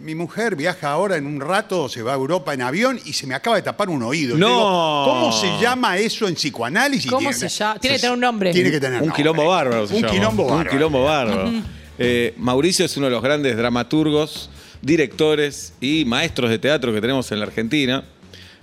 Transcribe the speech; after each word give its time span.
mi, 0.00 0.14
mujer 0.14 0.56
viaja 0.56 0.90
ahora 0.90 1.16
en 1.16 1.26
un 1.26 1.40
rato, 1.40 1.88
se 1.88 2.02
va 2.02 2.12
a 2.12 2.16
Europa 2.16 2.52
en 2.52 2.60
avión 2.60 3.00
y 3.06 3.14
se 3.14 3.26
me 3.26 3.34
acaba 3.34 3.56
de 3.56 3.62
tapar 3.62 3.88
un 3.88 4.02
oído. 4.02 4.36
No. 4.36 4.46
Digo, 4.48 5.04
¿Cómo 5.06 5.32
se 5.32 5.58
llama 5.58 5.96
eso 5.96 6.28
en 6.28 6.34
psicoanálisis? 6.34 7.10
¿Cómo 7.10 7.20
Tiene- 7.30 7.34
se 7.34 7.48
llama? 7.48 7.78
Tiene 7.78 7.96
que 7.96 8.00
tener 8.02 8.12
un 8.14 8.20
nombre. 8.20 8.52
Tiene 8.52 8.70
que 8.70 8.78
tener 8.80 9.00
Un 9.00 9.06
nombre. 9.08 9.16
quilombo 9.16 9.46
bárbaro 9.48 9.86
se 9.86 9.94
Un 9.94 10.02
llama. 10.02 10.12
quilombo 10.12 10.44
bárbaro. 10.44 10.70
Un 10.70 10.76
quilombo 10.76 11.02
bárbaro. 11.04 11.50
Eh, 11.98 12.34
Mauricio 12.36 12.84
es 12.84 12.94
uno 12.98 13.06
de 13.06 13.12
los 13.12 13.22
grandes 13.22 13.56
dramaturgos, 13.56 14.50
directores 14.86 15.72
y 15.80 16.04
maestros 16.04 16.48
de 16.48 16.58
teatro 16.58 16.92
que 16.94 17.00
tenemos 17.00 17.30
en 17.32 17.40
la 17.40 17.46
Argentina. 17.46 18.04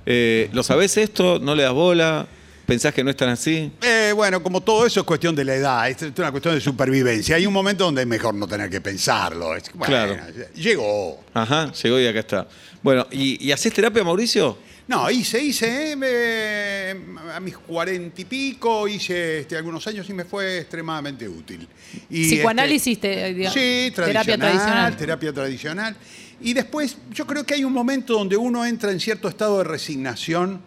Eh, 0.05 0.49
¿Lo 0.53 0.63
sabés 0.63 0.97
esto? 0.97 1.37
¿No 1.39 1.53
le 1.53 1.63
das 1.63 1.73
bola? 1.73 2.25
¿Pensás 2.65 2.93
que 2.93 3.03
no 3.03 3.09
es 3.09 3.17
tan 3.17 3.27
así? 3.27 3.69
Eh, 3.81 4.13
bueno, 4.15 4.41
como 4.41 4.61
todo 4.61 4.85
eso 4.85 5.01
es 5.01 5.05
cuestión 5.05 5.35
de 5.35 5.43
la 5.43 5.55
edad, 5.55 5.89
es 5.89 5.97
una 6.17 6.31
cuestión 6.31 6.55
de 6.55 6.61
supervivencia. 6.61 7.35
Hay 7.35 7.45
un 7.45 7.51
momento 7.51 7.83
donde 7.83 8.01
es 8.03 8.07
mejor 8.07 8.33
no 8.33 8.47
tener 8.47 8.69
que 8.69 8.79
pensarlo. 8.79 9.53
Es- 9.55 9.65
bueno, 9.73 9.85
Claro. 9.93 10.15
Llegó. 10.55 11.21
Ajá, 11.33 11.71
llegó 11.73 11.99
y 11.99 12.07
acá 12.07 12.19
está. 12.19 12.47
Bueno, 12.81 13.05
¿y, 13.11 13.45
y 13.45 13.51
haces 13.51 13.73
terapia, 13.73 14.01
Mauricio? 14.05 14.57
No, 14.87 15.09
hice, 15.09 15.41
hice, 15.41 15.93
eh, 15.93 15.95
me- 15.95 17.31
a 17.31 17.39
mis 17.39 17.57
cuarenta 17.57 18.21
y 18.21 18.25
pico, 18.25 18.85
hice 18.87 19.39
este, 19.39 19.55
algunos 19.55 19.85
años 19.87 20.09
y 20.09 20.13
me 20.13 20.25
fue 20.25 20.59
extremadamente 20.59 21.27
útil. 21.27 21.65
Y, 22.09 22.25
Psicoanálisis, 22.27 22.93
este, 22.97 23.13
te- 23.15 23.33
digamos, 23.33 23.53
sí, 23.53 23.91
terapia 23.95 24.37
tradicional. 24.37 24.97
terapia 24.97 25.33
tradicional. 25.33 25.95
Y 26.41 26.53
después 26.53 26.97
yo 27.11 27.25
creo 27.25 27.45
que 27.45 27.53
hay 27.53 27.63
un 27.63 27.71
momento 27.71 28.13
donde 28.13 28.35
uno 28.35 28.65
entra 28.65 28.91
en 28.91 28.99
cierto 28.99 29.29
estado 29.29 29.59
de 29.59 29.63
resignación 29.63 30.61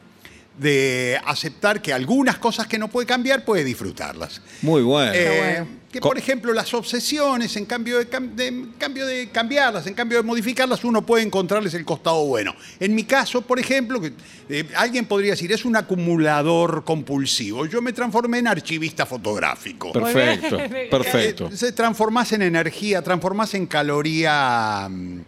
de 0.59 1.21
aceptar 1.27 1.83
que 1.83 1.93
algunas 1.93 2.39
cosas 2.39 2.67
que 2.67 2.79
no 2.79 2.89
puede 2.89 3.07
cambiar 3.07 3.45
puede 3.45 3.63
disfrutarlas. 3.65 4.41
Muy 4.63 4.83
bueno. 4.83 5.13
Eh, 5.15 5.39
bueno. 5.59 5.77
Que 5.93 6.01
por 6.01 6.19
ejemplo 6.19 6.53
las 6.53 6.75
obsesiones, 6.75 7.57
en 7.57 7.65
cambio 7.65 7.99
de, 7.99 8.11
cam- 8.11 8.35
de- 8.35 8.49
en 8.49 8.73
cambio 8.79 9.07
de 9.07 9.29
cambiarlas, 9.31 9.87
en 9.87 9.95
cambio 9.95 10.19
de 10.19 10.25
modificarlas, 10.25 10.85
uno 10.85 11.07
puede 11.07 11.23
encontrarles 11.23 11.73
el 11.75 11.85
costado 11.87 12.23
bueno. 12.27 12.55
En 12.81 12.95
mi 12.95 13.05
caso, 13.05 13.41
por 13.41 13.59
ejemplo, 13.59 13.99
que, 14.01 14.13
eh, 14.51 14.67
alguien 14.77 15.07
podría 15.07 15.31
decir, 15.31 15.53
es 15.53 15.65
un 15.65 15.75
acumulador 15.77 16.85
compulsivo. 16.85 17.65
Yo 17.67 17.81
me 17.81 17.93
transformé 17.95 18.39
en 18.39 18.49
archivista 18.49 19.07
fotográfico. 19.07 19.93
perfecto, 19.93 20.59
perfecto. 20.91 21.49
Eh, 21.53 21.57
se 21.57 21.73
transformás 21.73 22.33
en 22.33 22.43
energía, 22.43 23.01
transformás 23.01 23.55
en 23.55 23.67
caloría 23.67 24.89
mm, 24.91 25.21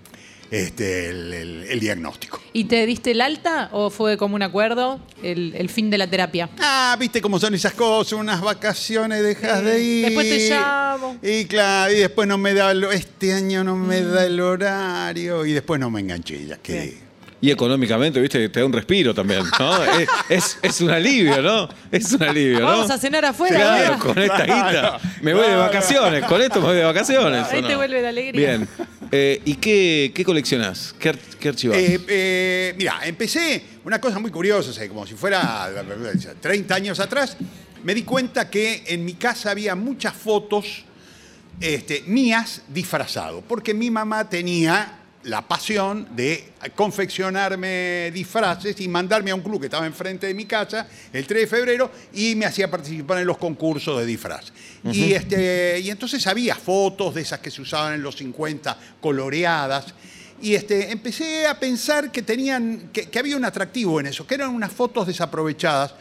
este, 0.51 1.11
el, 1.11 1.35
el- 1.35 1.65
el 1.69 1.81
diagnóstico. 1.81 2.41
¿Y 2.53 2.65
te 2.65 2.87
diste 2.87 3.11
el 3.11 3.21
alta 3.21 3.69
o 3.73 3.91
fue 3.91 4.17
como 4.17 4.35
un 4.35 4.43
acuerdo 4.43 4.99
el, 5.23 5.55
el 5.57 5.69
fin 5.69 5.91
de 5.91 5.99
la 5.99 6.07
terapia? 6.09 6.49
Ah, 6.61 6.97
viste 6.99 7.21
cómo 7.21 7.39
son 7.39 7.55
esas 7.55 7.75
cosas, 7.75 8.15
unas 8.15 8.41
vacaciones 8.41 9.23
dejas 9.23 9.63
de 9.65 9.83
ir. 9.83 10.05
Después 10.07 10.29
te 10.29 10.49
llamo. 10.51 11.17
Y 11.23 11.45
claro, 11.45 11.93
y 11.93 11.97
después 11.99 12.27
no 12.27 12.39
me 12.39 12.55
da, 12.55 12.71
el- 12.71 12.85
este 12.85 13.33
año 13.35 13.63
no 13.65 13.77
me 13.77 14.01
da 14.03 14.25
el 14.25 14.41
horario, 14.41 15.45
y 15.45 15.53
después 15.53 15.79
no 15.81 15.91
me 15.91 16.01
enganché, 16.01 16.47
ya 16.47 16.57
quedé. 16.57 17.07
Y 17.41 17.53
económicamente, 17.53 18.21
viste, 18.21 18.49
te 18.49 18.59
da 18.59 18.67
un 18.67 18.73
respiro 18.73 19.15
también, 19.15 19.45
¿no? 19.61 19.85
es, 20.01 20.09
es- 20.29 20.59
es 20.61 20.81
un 20.81 20.91
alivio, 20.91 21.41
¿no? 21.41 21.69
Es 21.93 22.13
un 22.13 22.23
alivio, 22.25 22.61
¿no? 22.61 22.67
Vamos 22.67 22.91
a 22.91 22.99
cenar 22.99 23.25
afuera. 23.27 23.57
Claro, 23.57 23.99
con 24.01 24.19
esta 24.19 24.43
guita. 24.43 24.99
Me 25.23 25.35
voy 25.35 25.47
de 25.47 25.55
vacaciones, 25.55 26.25
con 26.25 26.41
esto 26.43 26.61
me 26.61 26.67
voy 26.67 26.77
de 26.77 26.85
vacaciones. 26.85 27.47
¿o 27.47 27.51
Ahí 27.55 27.63
no? 27.63 27.69
te 27.69 27.77
vuelve 27.77 28.03
la 28.03 28.09
alegría. 28.09 28.57
Bien. 28.57 28.69
Eh, 29.11 29.41
¿Y 29.45 29.55
qué, 29.55 30.13
qué 30.15 30.25
coleccionás? 30.25 30.95
¿Qué, 30.99 31.09
ar-? 31.09 31.19
Eh, 31.73 32.01
eh, 32.09 32.75
mira, 32.77 33.01
empecé 33.05 33.63
una 33.85 34.01
cosa 34.01 34.19
muy 34.19 34.31
curiosa, 34.31 34.87
como 34.89 35.07
si 35.07 35.15
fuera 35.15 35.71
30 36.41 36.75
años 36.75 37.01
atrás, 37.01 37.37
me 37.85 37.95
di 37.95 38.03
cuenta 38.03 38.51
que 38.51 38.85
en 38.87 39.05
mi 39.05 39.15
casa 39.15 39.51
había 39.51 39.75
muchas 39.75 40.15
fotos 40.15 40.85
este, 41.61 42.03
mías 42.07 42.63
disfrazado, 42.69 43.41
porque 43.41 43.73
mi 43.73 43.91
mamá 43.91 44.29
tenía 44.29 44.98
la 45.29 45.43
pasión 45.47 46.09
de 46.17 46.53
confeccionarme 46.75 48.11
disfraces 48.13 48.81
y 48.81 48.89
mandarme 48.89 49.31
a 49.31 49.35
un 49.35 49.41
club 49.43 49.61
que 49.61 49.67
estaba 49.67 49.87
enfrente 49.87 50.27
de 50.27 50.35
mi 50.35 50.47
casa 50.47 50.87
el 51.13 51.27
3 51.27 51.43
de 51.43 51.47
febrero 51.47 51.91
y 52.13 52.35
me 52.35 52.47
hacía 52.47 52.71
participar 52.71 53.19
en 53.19 53.27
los 53.27 53.39
concursos 53.39 53.99
de 53.99 54.07
disfraz. 54.07 54.53
y, 54.85 55.13
este, 55.13 55.81
y 55.81 55.91
entonces 55.91 56.27
había 56.27 56.55
fotos 56.55 57.15
de 57.15 57.23
esas 57.23 57.41
que 57.41 57.51
se 57.51 57.61
usaban 57.61 57.95
en 57.95 58.03
los 58.03 58.17
50, 58.17 58.79
coloreadas. 59.01 59.95
Y 60.41 60.55
este, 60.55 60.93
empecé 60.93 61.47
a 61.47 61.59
pensar 61.59 62.13
que, 62.13 62.23
tenían, 62.23 62.91
que, 62.93 63.09
que 63.11 63.19
había 63.19 63.37
un 63.37 63.45
atractivo 63.45 63.99
en 64.01 64.07
eso, 64.07 64.27
que 64.27 64.37
eran 64.37 64.51
unas 64.51 64.73
fotos 64.73 65.07
desaprovechadas 65.09 65.95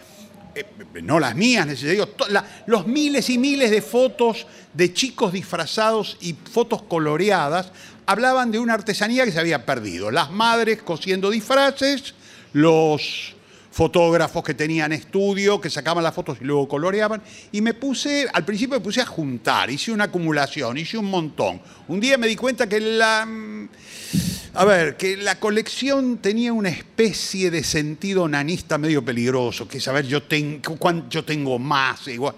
eh, 0.55 0.63
no 1.03 1.19
las 1.19 1.35
mías, 1.35 1.65
necesito, 1.67 2.07
la- 2.29 2.63
los 2.67 2.85
miles 2.87 3.29
y 3.29 3.37
miles 3.37 3.71
de 3.71 3.81
fotos 3.81 4.45
de 4.73 4.93
chicos 4.93 5.33
disfrazados 5.33 6.17
y 6.21 6.33
fotos 6.33 6.83
coloreadas 6.83 7.71
hablaban 8.07 8.51
de 8.51 8.57
una 8.57 8.73
artesanía 8.73 9.25
que 9.25 9.31
se 9.31 9.39
había 9.39 9.65
perdido. 9.65 10.09
Las 10.09 10.31
madres 10.31 10.81
cosiendo 10.81 11.29
disfraces, 11.29 12.15
los 12.53 13.35
fotógrafos 13.69 14.43
que 14.43 14.55
tenían 14.55 14.91
estudio, 14.93 15.61
que 15.61 15.69
sacaban 15.69 16.03
las 16.03 16.15
fotos 16.15 16.39
y 16.41 16.45
luego 16.45 16.67
coloreaban. 16.67 17.21
Y 17.51 17.61
me 17.61 17.75
puse, 17.75 18.27
al 18.33 18.43
principio 18.43 18.77
me 18.77 18.83
puse 18.83 19.01
a 19.01 19.05
juntar, 19.05 19.69
hice 19.69 19.91
una 19.91 20.05
acumulación, 20.05 20.77
hice 20.77 20.97
un 20.97 21.05
montón. 21.05 21.61
Un 21.87 21.99
día 21.99 22.17
me 22.17 22.27
di 22.27 22.35
cuenta 22.35 22.67
que 22.67 22.79
la... 22.79 23.27
mm, 24.57 24.59
a 24.61 24.65
ver, 24.65 24.97
que 24.97 25.17
la 25.17 25.39
colección 25.39 26.17
tenía 26.17 26.51
una 26.53 26.69
especie 26.69 27.49
de 27.51 27.63
sentido 27.63 28.27
nanista 28.27 28.77
medio 28.77 29.03
peligroso, 29.03 29.67
que 29.67 29.79
ver, 29.91 30.05
yo, 30.07 30.23
ten- 30.23 30.61
cuán- 30.61 31.09
yo 31.09 31.23
tengo 31.23 31.59
más. 31.59 32.07
Igual. 32.07 32.35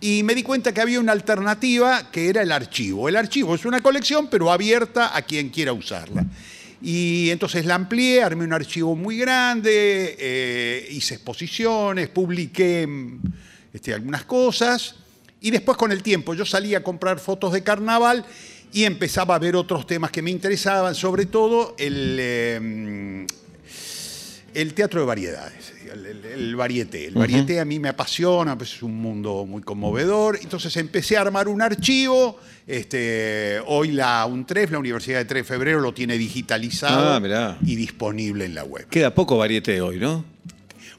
Y 0.00 0.22
me 0.22 0.34
di 0.34 0.42
cuenta 0.42 0.72
que 0.72 0.80
había 0.80 1.00
una 1.00 1.12
alternativa 1.12 2.10
que 2.10 2.28
era 2.28 2.42
el 2.42 2.52
archivo. 2.52 3.08
El 3.08 3.16
archivo 3.16 3.54
es 3.54 3.64
una 3.64 3.80
colección, 3.80 4.28
pero 4.30 4.50
abierta 4.52 5.16
a 5.16 5.22
quien 5.22 5.50
quiera 5.50 5.72
usarla. 5.72 6.24
Y 6.82 7.30
entonces 7.30 7.64
la 7.64 7.74
amplié, 7.74 8.22
armé 8.22 8.44
un 8.44 8.52
archivo 8.52 8.94
muy 8.94 9.16
grande, 9.18 10.14
eh, 10.18 10.88
hice 10.90 11.14
exposiciones, 11.14 12.08
publiqué 12.08 12.86
mm, 12.86 13.18
este, 13.72 13.94
algunas 13.94 14.24
cosas. 14.24 14.96
Y 15.40 15.50
después 15.50 15.76
con 15.78 15.92
el 15.92 16.02
tiempo 16.02 16.34
yo 16.34 16.44
salí 16.44 16.74
a 16.74 16.82
comprar 16.82 17.18
fotos 17.18 17.52
de 17.52 17.62
carnaval 17.62 18.24
y 18.76 18.84
empezaba 18.84 19.34
a 19.34 19.38
ver 19.38 19.56
otros 19.56 19.86
temas 19.86 20.10
que 20.10 20.20
me 20.20 20.30
interesaban, 20.30 20.94
sobre 20.94 21.24
todo 21.24 21.74
el, 21.78 22.18
eh, 22.20 23.26
el 24.52 24.74
teatro 24.74 25.00
de 25.00 25.06
variedades, 25.06 25.72
el, 25.90 26.04
el, 26.04 26.24
el 26.26 26.56
varieté. 26.56 27.06
El 27.06 27.14
varieté 27.14 27.58
a 27.58 27.64
mí 27.64 27.78
me 27.78 27.88
apasiona, 27.88 28.54
pues 28.58 28.74
es 28.74 28.82
un 28.82 29.00
mundo 29.00 29.46
muy 29.46 29.62
conmovedor. 29.62 30.38
Entonces 30.42 30.76
empecé 30.76 31.16
a 31.16 31.22
armar 31.22 31.48
un 31.48 31.62
archivo. 31.62 32.38
Este, 32.66 33.62
hoy 33.64 33.92
la 33.92 34.26
UNTREF, 34.26 34.70
la 34.72 34.78
Universidad 34.78 35.20
de 35.20 35.24
3 35.24 35.42
de 35.42 35.48
Febrero, 35.48 35.80
lo 35.80 35.94
tiene 35.94 36.18
digitalizado 36.18 37.14
Ah, 37.34 37.56
y 37.64 37.76
disponible 37.76 38.44
en 38.44 38.54
la 38.54 38.64
web. 38.64 38.86
Queda 38.90 39.14
poco 39.14 39.38
varieté 39.38 39.80
hoy, 39.80 39.98
¿no? 39.98 40.22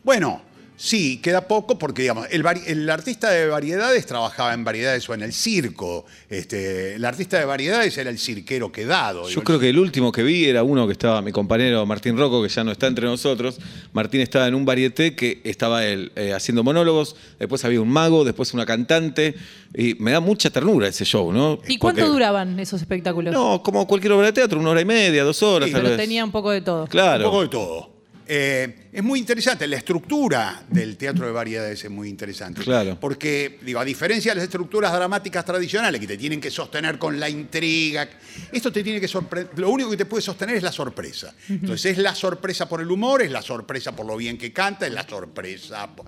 Bueno, 0.03 0.41
sí, 0.77 1.17
queda 1.21 1.41
poco 1.47 1.77
porque, 1.77 2.03
digamos, 2.03 2.27
el, 2.29 2.89
artista 2.89 3.31
de 3.31 3.47
variedades 3.47 4.05
trabajaba 4.05 4.53
en 4.53 4.63
variedades 4.63 5.09
o 5.09 5.13
en 5.15 5.23
el 5.23 5.33
circo. 5.33 6.05
Este, 6.29 6.95
el 6.95 7.03
artista 7.03 7.39
de 7.39 7.45
variedades 7.45 7.97
era 7.97 8.09
el 8.09 8.19
cirquero 8.19 8.71
quedado. 8.71 9.27
Yo 9.27 9.43
creo 9.43 9.59
que 9.59 9.69
el 9.69 9.79
último 9.79 10.11
que 10.11 10.23
vi 10.23 10.45
era 10.45 10.63
uno 10.63 10.85
que 10.85 10.93
estaba, 10.93 11.21
mi 11.21 11.31
compañero 11.31 11.85
Martín 11.85 12.15
Rocco, 12.17 12.41
que 12.43 12.49
ya 12.49 12.63
no 12.63 12.71
está 12.71 12.87
entre 12.87 13.05
nosotros. 13.07 13.57
Martín 13.91 14.21
estaba 14.21 14.47
en 14.47 14.55
un 14.55 14.63
varieté 14.65 15.15
que 15.15 15.41
estaba 15.43 15.83
él 15.85 16.11
eh, 16.15 16.33
haciendo 16.33 16.63
monólogos, 16.63 17.15
después 17.39 17.65
había 17.65 17.81
un 17.81 17.89
mago, 17.89 18.23
después 18.23 18.53
una 18.53 18.65
cantante, 18.65 19.35
y 19.75 19.95
me 19.95 20.11
da 20.11 20.19
mucha 20.19 20.49
ternura 20.51 20.87
ese 20.87 21.03
show, 21.05 21.33
¿no? 21.33 21.59
¿Y 21.67 21.77
cuánto 21.79 22.01
Porque- 22.01 22.11
duraban 22.13 22.59
esos 22.59 22.79
espectáculos? 22.81 23.33
No, 23.33 23.63
como 23.63 23.87
cualquier 23.87 24.13
obra 24.13 24.27
de 24.27 24.33
teatro, 24.33 24.59
una 24.59 24.69
hora 24.69 24.81
y 24.81 24.85
media, 24.85 25.23
dos 25.23 25.41
horas, 25.41 25.67
Sí, 25.69 25.73
tal 25.73 25.81
Pero 25.81 25.97
vez. 25.97 26.05
tenía 26.05 26.23
un 26.23 26.31
poco 26.31 26.51
de 26.51 26.61
todo. 26.61 26.83
Un 26.83 26.87
Claro. 26.87 27.23
poco 27.25 27.41
de 27.41 27.47
todo. 27.49 27.96
Eh, 28.29 28.89
es 28.91 29.03
muy 29.03 29.19
interesante, 29.19 29.65
la 29.67 29.77
estructura 29.77 30.63
del 30.69 30.97
teatro 30.97 31.25
de 31.25 31.31
variedades 31.31 31.83
es 31.83 31.89
muy 31.89 32.09
interesante. 32.09 32.61
Claro. 32.61 32.97
Porque, 32.99 33.59
digo, 33.61 33.79
a 33.79 33.85
diferencia 33.85 34.31
de 34.31 34.35
las 34.35 34.43
estructuras 34.45 34.91
dramáticas 34.91 35.45
tradicionales 35.45 36.01
que 36.01 36.07
te 36.07 36.17
tienen 36.17 36.41
que 36.41 36.51
sostener 36.51 36.99
con 36.99 37.19
la 37.19 37.29
intriga, 37.29 38.09
esto 38.51 38.71
te 38.71 38.83
tiene 38.83 38.99
que 38.99 39.07
sorprender. 39.07 39.57
Lo 39.57 39.69
único 39.69 39.89
que 39.89 39.97
te 39.97 40.05
puede 40.05 40.21
sostener 40.21 40.57
es 40.57 40.63
la 40.63 40.71
sorpresa. 40.71 41.33
Entonces, 41.47 41.93
es 41.93 41.97
la 41.99 42.13
sorpresa 42.15 42.67
por 42.67 42.81
el 42.81 42.91
humor, 42.91 43.21
es 43.21 43.31
la 43.31 43.41
sorpresa 43.41 43.95
por 43.95 44.05
lo 44.05 44.17
bien 44.17 44.37
que 44.37 44.51
canta, 44.51 44.85
es 44.87 44.93
la 44.93 45.07
sorpresa 45.07 45.87
por, 45.95 46.07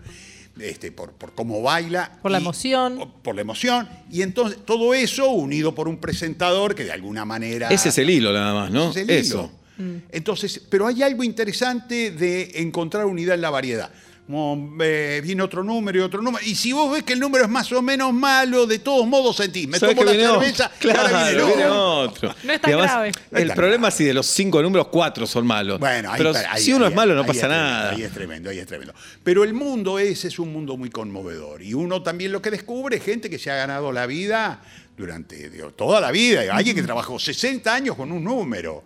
este, 0.59 0.91
por, 0.91 1.13
por 1.13 1.33
cómo 1.33 1.61
baila. 1.61 2.19
Por 2.21 2.31
la 2.31 2.39
y- 2.39 2.41
emoción. 2.41 3.13
Por 3.23 3.35
la 3.35 3.41
emoción. 3.41 3.87
Y 4.11 4.23
entonces, 4.23 4.59
todo 4.65 4.93
eso 4.93 5.29
unido 5.29 5.73
por 5.73 5.87
un 5.87 5.97
presentador 5.99 6.75
que 6.75 6.83
de 6.83 6.91
alguna 6.91 7.23
manera. 7.23 7.69
Ese 7.69 7.89
es 7.89 7.97
el 7.97 8.09
hilo 8.09 8.33
nada 8.33 8.53
más, 8.53 8.71
¿no? 8.71 8.89
Ese 8.89 9.03
es 9.03 9.09
el 9.09 9.25
hilo. 9.25 9.51
Eso. 9.79 10.01
Entonces, 10.11 10.61
pero 10.69 10.87
hay 10.87 11.01
algo 11.03 11.23
interesante 11.23 12.11
de 12.11 12.51
encontrar 12.55 13.05
unidad 13.05 13.35
en 13.35 13.41
la 13.41 13.49
variedad. 13.49 13.89
como, 14.27 14.77
eh, 14.83 15.21
viene 15.23 15.41
otro 15.41 15.63
número 15.63 15.97
y 15.97 16.01
otro 16.01 16.21
número. 16.21 16.45
Y 16.45 16.53
si 16.53 16.71
vos 16.71 16.91
ves 16.91 17.01
que 17.01 17.13
el 17.13 17.19
número 17.19 17.45
es 17.45 17.49
más 17.49 17.71
o 17.71 17.81
menos 17.81 18.13
malo, 18.13 18.67
de 18.67 18.77
todos 18.77 19.07
modos 19.07 19.37
sentís, 19.37 19.67
me 19.67 19.79
¿Sabes 19.79 19.95
tomo 19.95 20.05
la 20.05 20.11
cerveza 20.11 20.71
otro? 20.75 20.87
y 20.87 20.91
ahora 20.95 21.09
Claro, 21.09 21.25
viene 21.25 21.29
el 21.41 21.45
viene 21.47 21.65
otro. 21.65 22.29
otro. 22.29 22.35
No 22.43 22.53
es 22.53 22.61
tan 22.61 22.69
además, 22.73 22.91
grave. 22.91 23.11
El 23.31 23.47
problema 23.53 23.77
grave. 23.77 23.87
es 23.87 23.93
si 23.95 24.03
de 24.03 24.13
los 24.13 24.27
cinco 24.27 24.61
números, 24.61 24.87
cuatro 24.91 25.25
son 25.25 25.47
malos. 25.47 25.79
Bueno, 25.79 26.11
ahí, 26.11 26.17
Pero 26.19 26.31
ahí- 26.47 26.61
si 26.61 26.73
uno 26.73 26.85
ahí- 26.85 26.91
es 26.91 26.95
malo, 26.95 27.15
no 27.15 27.25
pasa 27.25 27.39
tremendo, 27.47 27.63
nada. 27.65 27.89
Ahí 27.89 28.03
es 28.03 28.11
tremendo, 28.11 28.49
ahí 28.51 28.59
es 28.59 28.67
tremendo. 28.67 28.93
Pero 29.23 29.43
el 29.43 29.55
mundo 29.55 29.97
ese 29.97 30.27
es 30.27 30.37
un 30.37 30.53
mundo 30.53 30.77
muy 30.77 30.91
conmovedor. 30.91 31.63
Y 31.63 31.73
uno 31.73 32.03
también 32.03 32.31
lo 32.31 32.39
que 32.39 32.51
descubre 32.51 32.97
es 32.97 33.03
gente 33.03 33.31
que 33.31 33.39
se 33.39 33.49
ha 33.49 33.55
ganado 33.55 33.91
la 33.91 34.05
vida 34.05 34.61
durante 34.99 35.49
digo, 35.49 35.71
toda 35.71 36.01
la 36.01 36.11
vida. 36.11 36.43
Alguien 36.53 36.75
que 36.75 36.83
trabajó 36.83 37.17
60 37.17 37.73
años 37.73 37.95
con 37.95 38.11
un 38.11 38.21
número. 38.21 38.83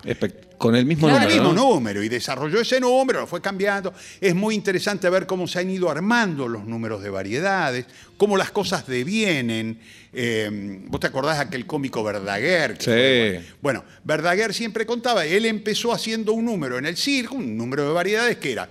Con 0.60 0.76
el 0.76 0.86
mismo 0.86 1.08
Con 1.10 1.16
el 1.16 1.24
número. 1.24 1.44
mismo 1.44 1.54
¿no? 1.54 1.74
número 1.74 2.04
y 2.04 2.08
desarrolló 2.08 2.62
ese 2.62 2.80
número, 2.80 3.22
lo 3.22 3.28
fue 3.28 3.42
cambiando. 3.42 3.92
Es 4.22 4.36
muy 4.36 4.54
interesante 4.54 5.10
ver 5.10 5.26
cómo 5.26 5.48
se 5.48 5.60
han 5.60 5.70
ido 5.72 5.90
armando 5.90 6.48
los 6.48 6.66
números 6.66 7.02
de 7.02 7.10
variedades, 7.10 7.86
cómo 8.16 8.38
las 8.38 8.52
cosas 8.52 8.86
devienen. 8.86 9.80
Eh, 10.14 10.80
¿Vos 10.86 11.00
te 11.02 11.08
acordás 11.08 11.38
de 11.38 11.44
aquel 11.46 11.66
cómico 11.66 12.04
Verdaguer? 12.04 12.78
que 12.78 12.84
Sí. 12.84 12.90
fue- 12.92 13.56
bueno, 13.62 13.84
Verdaguer 14.04 14.54
siempre 14.54 14.86
contaba, 14.86 15.26
él 15.26 15.46
empezó 15.48 15.92
haciendo 15.92 16.34
un 16.34 16.46
número 16.46 16.78
en 16.78 16.86
el 16.86 16.96
circo, 16.96 17.36
un 17.36 17.58
número 17.58 17.88
de 17.88 17.94
variedades 17.94 18.38
que 18.38 18.52
era, 18.52 18.70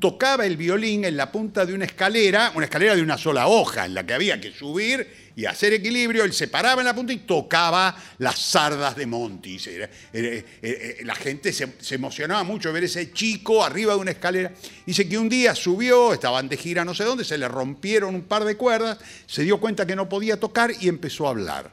tocaba 0.00 0.44
el 0.46 0.56
violín 0.56 1.04
en 1.04 1.16
la 1.16 1.30
punta 1.30 1.64
de 1.64 1.74
una 1.74 1.84
escalera, 1.84 2.52
una 2.56 2.64
escalera 2.64 2.96
de 2.96 3.02
una 3.02 3.16
sola 3.18 3.46
hoja, 3.46 3.84
en 3.86 3.94
la 3.94 4.04
que 4.04 4.14
había 4.14 4.40
que 4.40 4.50
subir 4.50 5.06
y 5.36 5.44
hacer 5.46 5.72
equilibrio, 5.72 6.24
él 6.24 6.32
se 6.32 6.48
paraba 6.48 6.80
en 6.82 6.86
la 6.86 6.94
punta 6.94 7.12
y 7.12 7.18
tocaba 7.18 7.96
las 8.18 8.38
sardas 8.38 8.96
de 8.96 9.06
era- 9.76 9.90
la 11.04 11.14
gente 11.14 11.52
se, 11.52 11.74
se 11.80 11.94
emocionaba 11.94 12.42
mucho 12.44 12.72
ver 12.72 12.84
ese 12.84 13.12
chico 13.12 13.64
arriba 13.64 13.94
de 13.94 14.00
una 14.00 14.10
escalera. 14.10 14.52
Dice 14.84 15.08
que 15.08 15.16
un 15.18 15.28
día 15.28 15.54
subió, 15.54 16.12
estaban 16.12 16.48
de 16.48 16.56
gira 16.56 16.84
no 16.84 16.94
sé 16.94 17.04
dónde, 17.04 17.24
se 17.24 17.38
le 17.38 17.48
rompieron 17.48 18.14
un 18.14 18.22
par 18.22 18.44
de 18.44 18.56
cuerdas, 18.56 18.98
se 19.26 19.42
dio 19.42 19.58
cuenta 19.60 19.86
que 19.86 19.96
no 19.96 20.08
podía 20.08 20.38
tocar 20.38 20.72
y 20.80 20.88
empezó 20.88 21.26
a 21.26 21.30
hablar. 21.30 21.70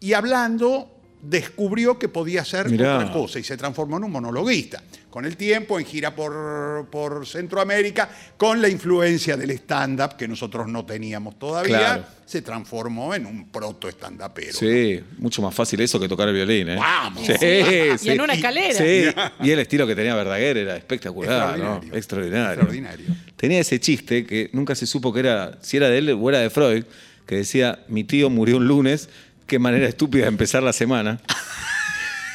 Y 0.00 0.12
hablando, 0.14 0.90
descubrió 1.22 1.98
que 1.98 2.08
podía 2.08 2.42
hacer 2.42 2.68
Mirá. 2.68 2.96
otra 2.98 3.12
cosa 3.12 3.38
y 3.38 3.44
se 3.44 3.56
transformó 3.56 3.96
en 3.96 4.04
un 4.04 4.10
monologuista. 4.12 4.82
Con 5.08 5.24
el 5.24 5.36
tiempo, 5.36 5.78
en 5.78 5.84
gira 5.86 6.14
por, 6.16 6.88
por 6.90 7.26
Centroamérica, 7.26 8.08
con 8.36 8.60
la 8.62 8.68
influencia 8.68 9.36
del 9.36 9.50
stand-up 9.52 10.16
que 10.16 10.26
nosotros 10.26 10.66
no 10.68 10.84
teníamos 10.86 11.38
todavía, 11.38 11.78
Claro. 11.78 12.04
se 12.24 12.40
transformó 12.42 13.14
en 13.14 13.26
un 13.26 13.48
proto-stand-upero. 13.50 14.52
Sí, 14.54 15.00
mucho 15.18 15.42
más 15.42 15.54
fácil 15.54 15.80
eso 15.80 16.00
que 16.00 16.08
tocar 16.08 16.28
el 16.28 16.34
violín, 16.34 16.70
¿eh? 16.70 16.76
Vamos. 16.76 17.24
Sí, 17.26 17.32
Y 17.34 17.98
sí. 17.98 18.08
en 18.10 18.20
una 18.20 18.32
escalera. 18.34 18.74
Sí, 18.78 19.04
y 19.46 19.50
el 19.50 19.58
estilo 19.58 19.86
que 19.86 19.94
tenía 19.94 20.14
Verdaguer 20.14 20.56
era 20.56 20.76
espectacular, 20.76 21.58
¿no? 21.58 21.80
Extraordinario. 21.92 21.98
Extraordinario. 21.98 22.52
Extraordinario. 22.52 23.06
Tenía 23.36 23.60
ese 23.60 23.78
chiste 23.80 24.24
que 24.26 24.48
nunca 24.52 24.74
se 24.74 24.86
supo 24.86 25.12
que 25.12 25.20
era, 25.20 25.58
si 25.60 25.76
era 25.76 25.88
de 25.90 25.98
él 25.98 26.10
o 26.10 26.28
era 26.30 26.38
de 26.40 26.48
Freud, 26.50 26.84
que 27.26 27.36
decía, 27.36 27.84
mi 27.88 28.02
tío 28.04 28.30
murió 28.30 28.56
un 28.56 28.66
lunes, 28.66 29.08
qué 29.46 29.58
manera 29.58 29.86
estúpida 29.86 30.22
de 30.24 30.28
empezar 30.28 30.62
la 30.62 30.72
semana. 30.72 31.20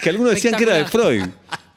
que 0.01 0.09
algunos 0.09 0.33
decían 0.33 0.55
que 0.55 0.63
era 0.63 0.75
de 0.75 0.85
Freud. 0.85 1.23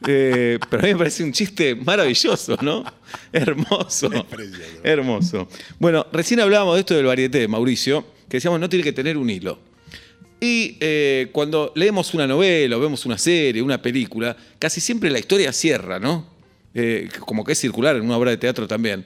Eh, 0.06 0.58
pero 0.70 0.82
a 0.82 0.86
mí 0.86 0.92
me 0.92 0.98
parece 0.98 1.22
un 1.22 1.32
chiste 1.32 1.74
maravilloso, 1.74 2.56
¿no? 2.62 2.84
Hermoso. 3.32 4.10
Hermoso. 4.82 5.48
Bueno, 5.78 6.06
recién 6.12 6.40
hablábamos 6.40 6.74
de 6.74 6.80
esto 6.80 6.94
del 6.94 7.04
varieté, 7.04 7.46
Mauricio, 7.48 8.06
que 8.28 8.38
decíamos 8.38 8.60
no 8.60 8.68
tiene 8.68 8.82
que 8.82 8.92
tener 8.92 9.16
un 9.16 9.28
hilo. 9.28 9.58
Y 10.40 10.78
eh, 10.80 11.28
cuando 11.32 11.72
leemos 11.76 12.14
una 12.14 12.26
novela 12.26 12.78
o 12.78 12.80
vemos 12.80 13.04
una 13.04 13.18
serie, 13.18 13.60
una 13.60 13.82
película, 13.82 14.34
casi 14.58 14.80
siempre 14.80 15.10
la 15.10 15.18
historia 15.18 15.52
cierra, 15.52 15.98
¿no? 15.98 16.26
Eh, 16.72 17.08
como 17.26 17.44
que 17.44 17.52
es 17.52 17.58
circular 17.58 17.96
en 17.96 18.02
una 18.02 18.16
obra 18.16 18.30
de 18.30 18.38
teatro 18.38 18.66
también. 18.66 19.04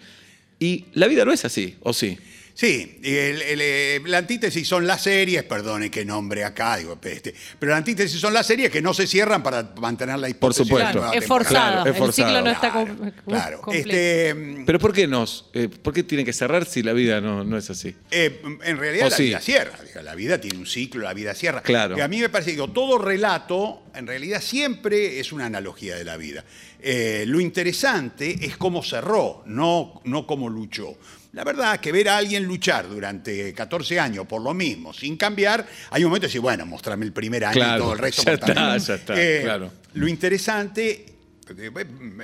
Y 0.61 0.85
la 0.93 1.09
vida 1.09 1.25
no 1.25 1.33
es 1.33 1.45
así, 1.45 1.77
¿o 1.81 1.93
sí? 1.93 2.17
Sí, 2.57 3.01
el- 3.03 3.43
el, 3.43 3.59
eh, 3.61 4.01
la 4.07 4.19
antítesis 4.19 4.69
son 4.69 4.87
las 4.87 5.03
series, 5.03 5.43
perdone 5.43 5.91
que 5.91 6.05
nombre 6.05 6.45
acá, 6.45 6.77
digo, 6.77 6.97
este, 7.03 7.35
pero 7.59 7.73
la 7.73 7.79
antítesis 7.79 8.21
son 8.21 8.33
las 8.33 8.47
series 8.47 8.71
que 8.71 8.81
no 8.81 8.95
se 8.95 9.09
cierran 9.09 9.43
para 9.43 9.75
mantener 9.81 10.21
la 10.21 10.29
hipótesis. 10.29 10.61
de 10.61 10.65
supuesto. 10.69 10.99
Claro, 11.01 11.13
es 11.15 11.19
temporada. 11.21 11.45
forzado. 11.49 11.83
Claro, 11.85 11.91
es 11.91 12.01
El 12.09 12.13
ciclo 12.13 12.43
no 12.43 12.51
está 12.53 12.71
Claro, 12.71 12.97
claro. 13.27 13.61
completo. 13.61 13.89
Este, 13.91 14.35
mm, 14.35 14.65
Pero 14.67 14.79
¿por 14.79 14.93
qué 14.93 15.09
nos? 15.09 15.51
eh, 15.53 15.69
¿Por 15.69 15.93
qué 15.93 16.05
tiene 16.05 16.25
que 16.25 16.33
cerrar 16.33 16.65
si 16.65 16.85
la 16.85 16.93
vida 16.93 17.21
no, 17.21 17.43
no 17.43 17.59
es 17.59 17.69
así? 17.71 17.93
Eh, 18.13 18.41
en 18.63 18.79
realidad 18.79 19.09
O 19.09 19.11
la 19.11 19.17
sí. 19.17 19.25
vida 19.25 19.41
cierra. 19.41 19.77
La 20.05 20.15
vida 20.15 20.41
tiene 20.41 20.57
un 20.59 20.67
ciclo, 20.67 21.03
la 21.03 21.13
vida 21.13 21.35
cierra. 21.35 21.61
Claro. 21.61 21.99
Y 21.99 22.03
a 22.03 22.07
mí 22.09 22.21
me 22.21 22.29
parece 22.29 22.51
que 22.51 22.57
digo, 22.57 22.71
todo 22.71 22.99
relato, 22.99 23.83
en 23.97 24.07
realidad 24.07 24.41
siempre 24.41 25.19
es 25.19 25.33
una 25.33 25.47
analogía 25.47 25.97
de 25.97 26.05
la 26.05 26.17
vida. 26.17 26.45
Eh, 26.81 27.25
lo 27.27 27.41
interesante 27.41 28.39
es 28.47 28.57
cómo 28.57 28.85
cerró, 28.85 29.43
no, 29.47 30.01
no 30.05 30.25
cómo 30.25 30.49
luchó. 30.49 30.97
La 31.35 31.45
verdad 31.45 31.81
que 31.81 31.91
ver 31.93 32.09
a 32.09 32.17
alguien 32.17 32.45
luchar 32.45 32.89
durante 32.89 33.53
14 33.53 33.99
años 34.01 34.27
por 34.27 34.41
lo 34.41 34.55
mismo, 34.55 34.93
sin 34.95 35.17
cambiar, 35.17 35.67
hay 35.91 36.05
un 36.05 36.11
momento 36.11 36.23
de 36.25 36.29
decir, 36.29 36.41
bueno, 36.41 36.65
mostrame 36.65 37.05
el 37.05 37.13
primer 37.13 37.45
año 37.45 37.55
Claro, 37.55 37.77
y 37.77 37.83
todo 37.83 37.93
el 37.93 37.99
resto. 37.99 38.23
ya 38.27 38.33
está, 38.35 38.77
ya 38.79 38.95
está, 38.95 39.15
claro. 39.43 39.73
Lo 39.95 40.07
interesante 40.09 41.07
eh, 41.59 41.71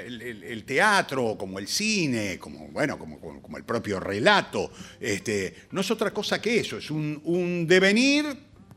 el, 0.06 0.22
el- 0.22 0.42
el 0.44 0.64
teatro, 0.64 1.36
como 1.36 1.58
el 1.58 1.66
cine, 1.68 2.38
como, 2.38 2.68
bueno, 2.68 2.98
como, 2.98 3.18
como- 3.20 3.42
como 3.42 3.56
el 3.58 3.64
propio 3.64 3.98
relato, 4.00 4.72
este, 5.00 5.54
no 5.72 5.80
es 5.82 5.90
otra 5.90 6.10
cosa 6.12 6.40
que 6.40 6.60
eso, 6.60 6.78
es 6.78 6.90
un, 6.90 7.20
un 7.24 7.66
devenir 7.66 8.24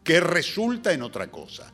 que 0.04 0.20
resulta 0.20 0.92
en 0.92 1.02
otra 1.04 1.28
cosa. 1.32 1.72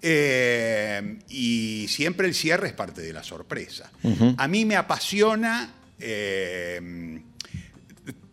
Eh, 0.00 1.18
y 1.28 1.86
siempre 1.88 2.26
el 2.26 2.34
cierre 2.34 2.68
es 2.68 2.72
parte 2.72 3.02
de 3.02 3.12
la 3.12 3.22
sorpresa. 3.22 3.90
A 4.36 4.48
mí 4.48 4.64
me 4.64 4.76
apasiona 4.76 5.74
eh, 5.98 7.20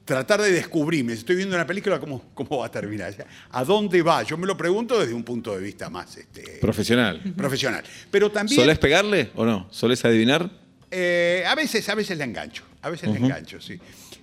tratar 0.06 0.42
de 0.42 0.52
descubrirme. 0.52 1.14
Si 1.14 1.20
Estoy 1.20 1.36
viendo 1.36 1.56
una 1.56 1.66
película, 1.68 2.00
¿cómo, 2.00 2.22
cómo 2.34 2.60
va 2.60 2.68
a 2.68 2.72
terminar? 2.72 3.14
¿A 3.52 3.64
dónde 3.64 4.02
va? 4.02 4.24
Yo 4.24 4.38
me 4.38 4.46
lo 4.48 4.56
pregunto 4.56 5.00
desde 5.00 5.14
un 5.14 5.24
punto 5.24 5.56
de 5.56 5.64
vista 5.64 5.90
más 5.90 6.16
este, 6.18 6.60
Profesional. 6.62 7.22
profesional. 7.36 7.84
Pero 8.12 8.32
también... 8.32 8.60
¿Solés 8.62 8.78
pegarle 8.80 9.32
o 9.36 9.44
no? 9.46 9.68
¿Solés 9.72 10.06
adivinar? 10.06 10.50
Eh, 10.92 11.44
a 11.48 11.56
veces, 11.56 11.90
a 11.90 11.96
veces 11.96 12.18
le 12.18 12.24
engancho, 12.24 12.64
a 12.84 12.90
veces 12.90 13.10
le 13.10 13.18
engancho, 13.18 13.60
sí. 13.60 13.78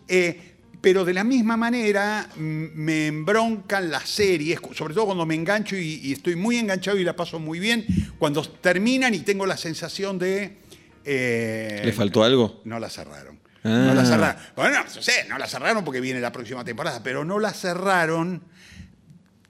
Eh, 0.08 0.40
pero 0.80 1.04
de 1.04 1.12
la 1.14 1.22
misma 1.24 1.56
manera 1.56 2.28
me 2.36 3.06
embroncan 3.08 3.90
las 3.90 4.08
series, 4.08 4.58
sobre 4.74 4.94
todo 4.94 5.06
cuando 5.06 5.26
me 5.26 5.34
engancho 5.34 5.76
y, 5.76 6.00
y 6.02 6.12
estoy 6.12 6.34
muy 6.36 6.56
enganchado 6.56 6.98
y 6.98 7.04
la 7.04 7.14
paso 7.14 7.38
muy 7.38 7.58
bien, 7.60 7.84
cuando 8.18 8.42
terminan 8.42 9.14
y 9.14 9.20
tengo 9.20 9.46
la 9.46 9.56
sensación 9.56 10.18
de... 10.18 10.56
eh, 11.04 11.82
¿Le 11.84 11.92
faltó 11.92 12.24
algo? 12.24 12.62
No 12.64 12.78
la 12.80 12.88
cerraron. 12.88 13.38
Ah. 13.64 13.68
No 13.68 13.94
la 13.94 14.04
cerraron. 14.04 14.42
Bueno, 14.56 14.84
no 14.84 15.02
sé, 15.02 15.26
no 15.28 15.38
la 15.38 15.46
cerraron 15.46 15.84
porque 15.84 16.00
viene 16.00 16.20
la 16.20 16.32
próxima 16.32 16.64
temporada, 16.64 17.02
pero 17.02 17.24
no 17.24 17.38
la 17.38 17.52
cerraron. 17.52 18.42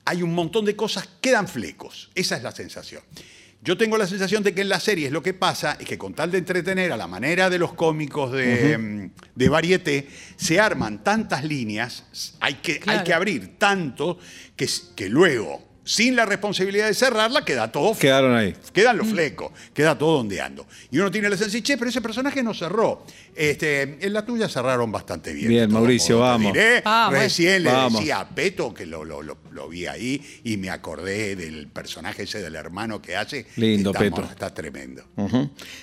Hay 0.05 0.23
un 0.23 0.35
montón 0.35 0.65
de 0.65 0.77
cosas, 0.77 1.09
quedan 1.21 1.49
flecos. 1.49 2.11
Esa 2.15 2.37
es 2.37 2.43
la 2.43 2.53
sensación. 2.53 3.03
Yo 3.65 3.77
tengo 3.77 3.97
la 3.97 4.09
sensación 4.09 4.43
de 4.43 4.53
que 4.53 4.63
en 4.63 4.69
las 4.69 4.83
series 4.83 5.13
lo 5.13 5.23
que 5.23 5.35
pasa 5.35 5.77
es 5.79 5.87
que 5.87 5.97
con 5.97 6.15
tal 6.15 6.33
de 6.33 6.39
entretener 6.39 6.91
a 6.91 6.97
la 6.97 7.07
manera 7.07 7.49
de 7.49 7.61
los 7.61 7.75
cómicos 7.75 8.33
de, 8.33 8.77
mm, 8.77 9.11
de 9.37 9.49
varieté, 9.49 10.09
se 10.37 10.59
arman 10.59 11.05
tantas 11.05 11.45
líneas, 11.45 12.35
hay 12.41 12.55
que, 12.55 12.81
hay 12.87 13.05
que 13.05 13.15
abrir 13.15 13.59
tanto 13.59 14.19
que, 14.57 14.69
que 14.97 15.09
luego, 15.09 15.72
sin 15.85 16.15
la 16.15 16.25
responsabilidad 16.25 16.87
de 16.87 16.95
cerrarla, 16.95 17.45
queda 17.45 17.71
todo 17.73 17.97
Quedaron 17.99 18.35
ahí. 18.37 18.55
Quedan 18.73 18.99
los 18.99 19.09
flecos, 19.09 19.51
queda 19.75 19.99
todo 19.99 20.21
ondeando. 20.21 20.67
Y 20.91 20.99
uno 20.99 21.11
tiene 21.11 21.29
la 21.29 21.37
sensación, 21.37 21.63
che, 21.63 21.77
pero 21.77 21.91
ese 21.91 22.01
personaje 22.01 22.43
no 22.43 22.55
cerró. 22.55 23.05
Este, 23.35 23.99
en 24.01 24.13
la 24.13 24.25
tuya 24.25 24.49
cerraron 24.49 24.93
bastante 24.93 25.33
bien. 25.33 25.49
Bien, 25.49 25.73
Mauricio, 25.73 26.19
vamos. 26.21 26.53
diré. 26.53 26.83
Vamos. 26.83 27.19
Recién 27.19 27.63
le 27.65 27.73
Vamos. 27.73 28.01
decía 28.01 28.21
a 28.21 28.29
Peto, 28.29 28.73
que 28.75 28.87
lo, 28.87 29.05
lo- 29.05 29.23
lo- 29.23 29.39
lo 29.51 29.69
vi 29.69 29.87
ahí, 29.87 30.23
y 30.45 30.57
me 30.57 30.71
acordé 30.71 31.37
del 31.37 31.67
personaje 31.67 32.23
ese 32.25 32.41
del 32.41 32.55
hermano 32.55 33.03
que 33.03 33.17
hace. 33.17 33.47
Lindo, 33.57 33.91
Está- 33.91 33.99
Peto. 34.01 34.23
Está 34.31 34.55
tremendo. 34.55 35.03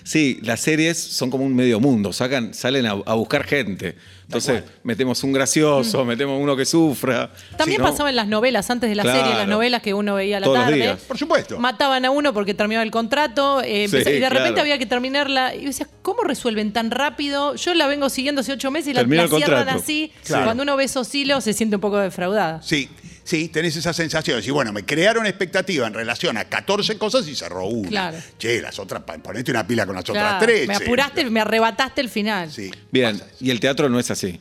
Sí, 0.03 0.39
las 0.43 0.61
series 0.61 0.97
son 0.97 1.29
como 1.29 1.43
un 1.45 1.55
medio 1.55 1.79
mundo, 1.79 2.13
sacan, 2.13 2.53
salen 2.53 2.85
a, 2.85 2.91
a 2.91 3.13
buscar 3.15 3.43
gente. 3.45 3.95
Entonces, 4.29 4.63
metemos 4.83 5.23
un 5.23 5.33
gracioso, 5.33 6.05
metemos 6.05 6.39
uno 6.39 6.55
que 6.55 6.63
sufra. 6.63 7.31
También 7.57 7.77
Sí, 7.77 7.83
¿no? 7.83 7.89
pasaba 7.89 8.11
en 8.11 8.15
las 8.15 8.27
novelas, 8.27 8.69
antes 8.69 8.87
de 8.87 8.95
la 8.95 9.01
Claro. 9.01 9.21
serie, 9.21 9.33
las 9.35 9.47
novelas 9.47 9.81
que 9.81 9.95
uno 9.95 10.13
veía 10.13 10.37
a 10.37 10.39
la 10.39 10.43
Todos 10.43 10.57
los 10.59 10.65
tarde. 10.67 10.77
días. 10.77 10.99
Por 11.07 11.17
supuesto. 11.17 11.57
Mataban 11.59 12.05
a 12.05 12.11
uno 12.11 12.31
porque 12.31 12.53
terminaba 12.53 12.83
el 12.83 12.91
contrato 12.91 13.61
eh, 13.61 13.87
Sí, 13.89 13.95
empezó- 13.97 14.11
y 14.11 14.19
de 14.19 14.29
repente 14.29 14.49
claro. 14.49 14.61
había 14.61 14.77
que 14.77 14.85
terminarla. 14.85 15.55
Y 15.55 15.61
yo 15.61 15.65
decía, 15.67 15.87
¿cómo 16.03 16.21
resuelven 16.21 16.71
tan 16.73 16.91
rápido? 16.91 17.55
Yo 17.55 17.73
la 17.73 17.87
vengo 17.87 18.07
siguiendo 18.09 18.41
hace 18.41 18.53
ocho 18.53 18.69
meses 18.69 18.89
y 18.89 18.93
la, 18.93 19.01
Termina 19.01 19.23
la 19.23 19.29
el 19.29 19.35
cierran 19.35 19.57
contrato. 19.61 19.81
así. 19.83 20.11
Claro. 20.23 20.45
Cuando 20.45 20.61
uno 20.61 20.75
ve 20.77 20.83
esos 20.83 21.15
hilos 21.15 21.43
se 21.43 21.53
siente 21.53 21.77
un 21.77 21.81
poco 21.81 21.97
defraudada. 21.97 22.61
Sí, 22.61 22.87
sí, 23.29 23.47
tenés 23.49 23.75
esa 23.75 23.93
sensación 23.93 24.37
decir, 24.37 24.51
bueno, 24.51 24.73
me 24.73 24.83
crearon 24.83 25.25
expectativa 25.27 25.85
en 25.85 25.93
relación 25.93 26.35
a 26.37 26.45
14 26.45 26.97
cosas 26.97 27.27
y 27.27 27.35
cerró 27.35 27.65
una. 27.67 27.89
Claro. 27.89 28.17
Che, 28.39 28.61
las 28.61 28.79
otras, 28.79 29.03
ponete 29.21 29.51
una 29.51 29.65
pila 29.67 29.85
con 29.85 29.95
las 29.95 30.03
Claro, 30.03 30.37
otras 30.37 30.39
13. 30.41 30.67
me 30.67 30.75
apuraste, 30.75 31.29
me 31.29 31.39
arrebataste 31.41 32.01
el 32.01 32.09
final. 32.09 32.51
Sí, 32.51 32.71
Bien, 32.91 33.21
y 33.39 33.51
el 33.51 33.59
teatro 33.59 33.87
no 33.87 33.99
es 33.99 34.09
así. 34.09 34.39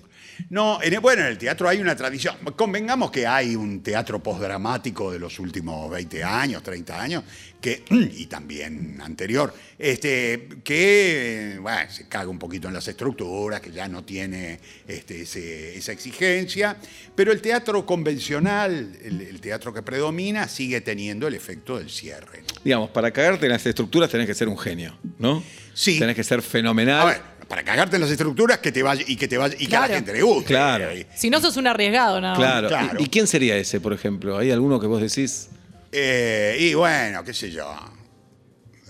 No, 0.50 0.80
en 0.82 0.94
el- 0.94 1.00
bueno, 1.00 1.22
en 1.22 1.28
el 1.28 1.38
teatro 1.38 1.68
hay 1.68 1.78
una 1.80 1.94
tradición. 1.96 2.36
Convengamos 2.56 3.10
que 3.10 3.26
hay 3.26 3.56
un 3.56 3.82
teatro 3.82 4.22
postdramático 4.22 5.10
de 5.12 5.18
los 5.18 5.38
últimos 5.38 5.90
20 5.90 6.22
años, 6.24 6.62
30 6.62 7.00
años, 7.00 7.24
que, 7.60 7.82
y 7.90 8.26
también 8.26 9.00
anterior, 9.00 9.52
este, 9.78 10.48
que 10.64 11.58
bueno, 11.60 11.90
se 11.90 12.06
caga 12.08 12.28
un 12.28 12.38
poquito 12.38 12.68
en 12.68 12.74
las 12.74 12.86
estructuras, 12.86 13.60
que 13.60 13.72
ya 13.72 13.88
no 13.88 14.04
tiene 14.04 14.60
este, 14.86 15.22
ese- 15.22 15.76
esa 15.76 15.92
exigencia, 15.92 16.76
pero 17.14 17.32
el 17.32 17.40
teatro 17.40 17.84
convencional, 17.84 18.96
el, 19.02 19.20
el 19.22 19.40
teatro 19.40 19.72
que 19.72 19.82
predomina, 19.82 20.46
sigue 20.48 20.80
teniendo 20.80 21.26
el 21.26 21.34
efecto 21.34 21.78
del 21.78 21.90
cierre. 21.90 22.42
Digamos, 22.64 22.90
para 22.90 23.10
cagarte 23.10 23.46
en 23.46 23.52
las 23.52 23.66
estructuras 23.66 24.08
tenés 24.10 24.26
que 24.26 24.34
ser 24.34 24.48
un 24.48 24.58
genio, 24.58 24.96
¿no? 25.18 25.42
Sí. 25.74 25.98
Tenés 25.98 26.14
que 26.16 26.24
ser 26.24 26.42
fenomenal. 26.42 27.00
A 27.00 27.04
ver, 27.06 27.20
para 27.48 27.64
cagarte 27.64 27.96
en 27.96 28.02
las 28.02 28.10
estructuras 28.10 28.58
que 28.58 28.70
te 28.70 28.82
vaya, 28.82 29.02
y 29.06 29.16
que 29.16 29.26
te 29.26 29.38
vaya, 29.38 29.56
y 29.58 29.66
que 29.66 29.76
a 29.76 29.80
la 29.80 29.88
gente 29.88 30.12
le 30.12 30.22
guste. 30.22 30.48
Claro. 30.48 30.90
Si 31.14 31.30
no 31.30 31.40
sos 31.40 31.56
un 31.56 31.66
arriesgado, 31.66 32.20
nada. 32.20 32.36
Claro. 32.36 32.68
Claro. 32.68 33.00
¿Y, 33.00 33.04
y 33.04 33.08
quién 33.08 33.26
sería 33.26 33.56
ese, 33.56 33.80
por 33.80 33.92
ejemplo? 33.92 34.36
¿Hay 34.36 34.50
alguno 34.50 34.78
que 34.78 34.86
vos 34.86 35.00
decís? 35.00 35.48
Eh, 35.90 36.56
y 36.60 36.74
bueno, 36.74 37.24
qué 37.24 37.32
sé 37.32 37.50
yo. 37.50 37.74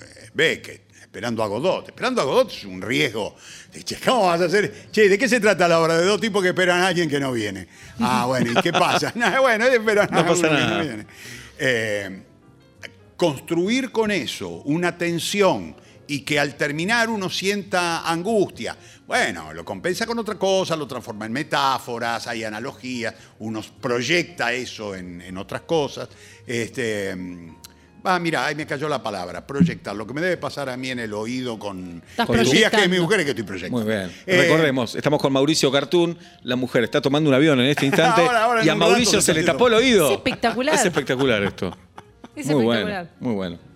Eh, 0.00 0.30
Beckett, 0.34 0.82
esperando 1.00 1.42
a 1.42 1.46
Godot. 1.46 1.88
Esperando 1.88 2.20
a 2.20 2.24
Godot 2.24 2.50
es 2.50 2.64
un 2.64 2.82
riesgo. 2.82 3.36
Che, 3.84 3.96
¿cómo 4.04 4.26
vas 4.26 4.40
a 4.40 4.46
hacer? 4.46 4.88
Che, 4.90 5.08
¿de 5.08 5.16
qué 5.16 5.28
se 5.28 5.38
trata 5.38 5.68
la 5.68 5.80
obra? 5.80 5.96
De 5.96 6.04
dos 6.04 6.20
tipos 6.20 6.42
que 6.42 6.48
esperan 6.48 6.80
a 6.80 6.88
alguien 6.88 7.08
que 7.08 7.20
no 7.20 7.30
viene. 7.30 7.68
Ah, 8.00 8.24
bueno, 8.26 8.50
¿y 8.52 8.62
qué 8.62 8.72
pasa? 8.72 9.12
No, 9.14 9.42
bueno, 9.42 9.66
esperan 9.66 10.08
No 10.10 10.20
a 10.20 10.26
pasa 10.26 10.48
que 10.48 10.54
no 10.54 10.80
viene. 10.80 11.06
Eh, 11.60 12.22
construir 13.16 13.90
con 13.90 14.10
eso 14.10 14.48
una 14.64 14.96
tensión 14.96 15.76
y 16.08 16.20
que 16.20 16.40
al 16.40 16.56
terminar 16.56 17.08
uno 17.10 17.30
sienta 17.30 18.08
angustia, 18.10 18.76
bueno, 19.06 19.52
lo 19.52 19.64
compensa 19.64 20.06
con 20.06 20.18
otra 20.18 20.34
cosa, 20.36 20.74
lo 20.74 20.86
transforma 20.86 21.26
en 21.26 21.32
metáforas, 21.32 22.26
hay 22.26 22.44
analogías, 22.44 23.14
uno 23.38 23.62
proyecta 23.80 24.52
eso 24.52 24.94
en, 24.94 25.20
en 25.20 25.36
otras 25.36 25.62
cosas. 25.62 26.08
Este, 26.46 27.14
ah, 28.04 28.18
mira, 28.18 28.46
ahí 28.46 28.54
me 28.54 28.66
cayó 28.66 28.88
la 28.88 29.02
palabra, 29.02 29.46
proyectar. 29.46 29.94
Lo 29.94 30.06
que 30.06 30.14
me 30.14 30.20
debe 30.20 30.38
pasar 30.38 30.68
a 30.70 30.76
mí 30.76 30.90
en 30.90 30.98
el 30.98 31.12
oído 31.12 31.58
con, 31.58 32.02
con 32.26 32.38
el 32.38 32.48
viaje 32.48 32.80
de 32.80 32.88
mi 32.88 32.98
mujer 32.98 33.20
es 33.20 33.24
que 33.26 33.30
estoy 33.30 33.44
proyectando. 33.44 33.84
Muy 33.84 33.94
bien. 33.94 34.10
Eh, 34.26 34.42
Recordemos, 34.42 34.94
estamos 34.94 35.20
con 35.20 35.32
Mauricio 35.32 35.70
Cartoon. 35.70 36.18
La 36.42 36.56
mujer 36.56 36.84
está 36.84 37.00
tomando 37.00 37.28
un 37.28 37.34
avión 37.34 37.60
en 37.60 37.66
este 37.66 37.86
instante. 37.86 38.22
Ahora, 38.22 38.44
ahora, 38.44 38.60
en 38.62 38.66
y 38.66 38.70
a 38.70 38.74
Mauricio 38.74 39.20
se 39.20 39.34
le 39.34 39.42
tapó 39.42 39.68
el 39.68 39.74
oído. 39.74 40.08
Es 40.08 40.16
espectacular. 40.16 40.74
Es 40.74 40.84
espectacular 40.84 41.42
esto. 41.42 41.76
Es 42.34 42.46
muy 42.46 42.64
espectacular. 42.64 42.84
bueno. 42.84 43.08
Muy 43.20 43.34
bueno. 43.34 43.67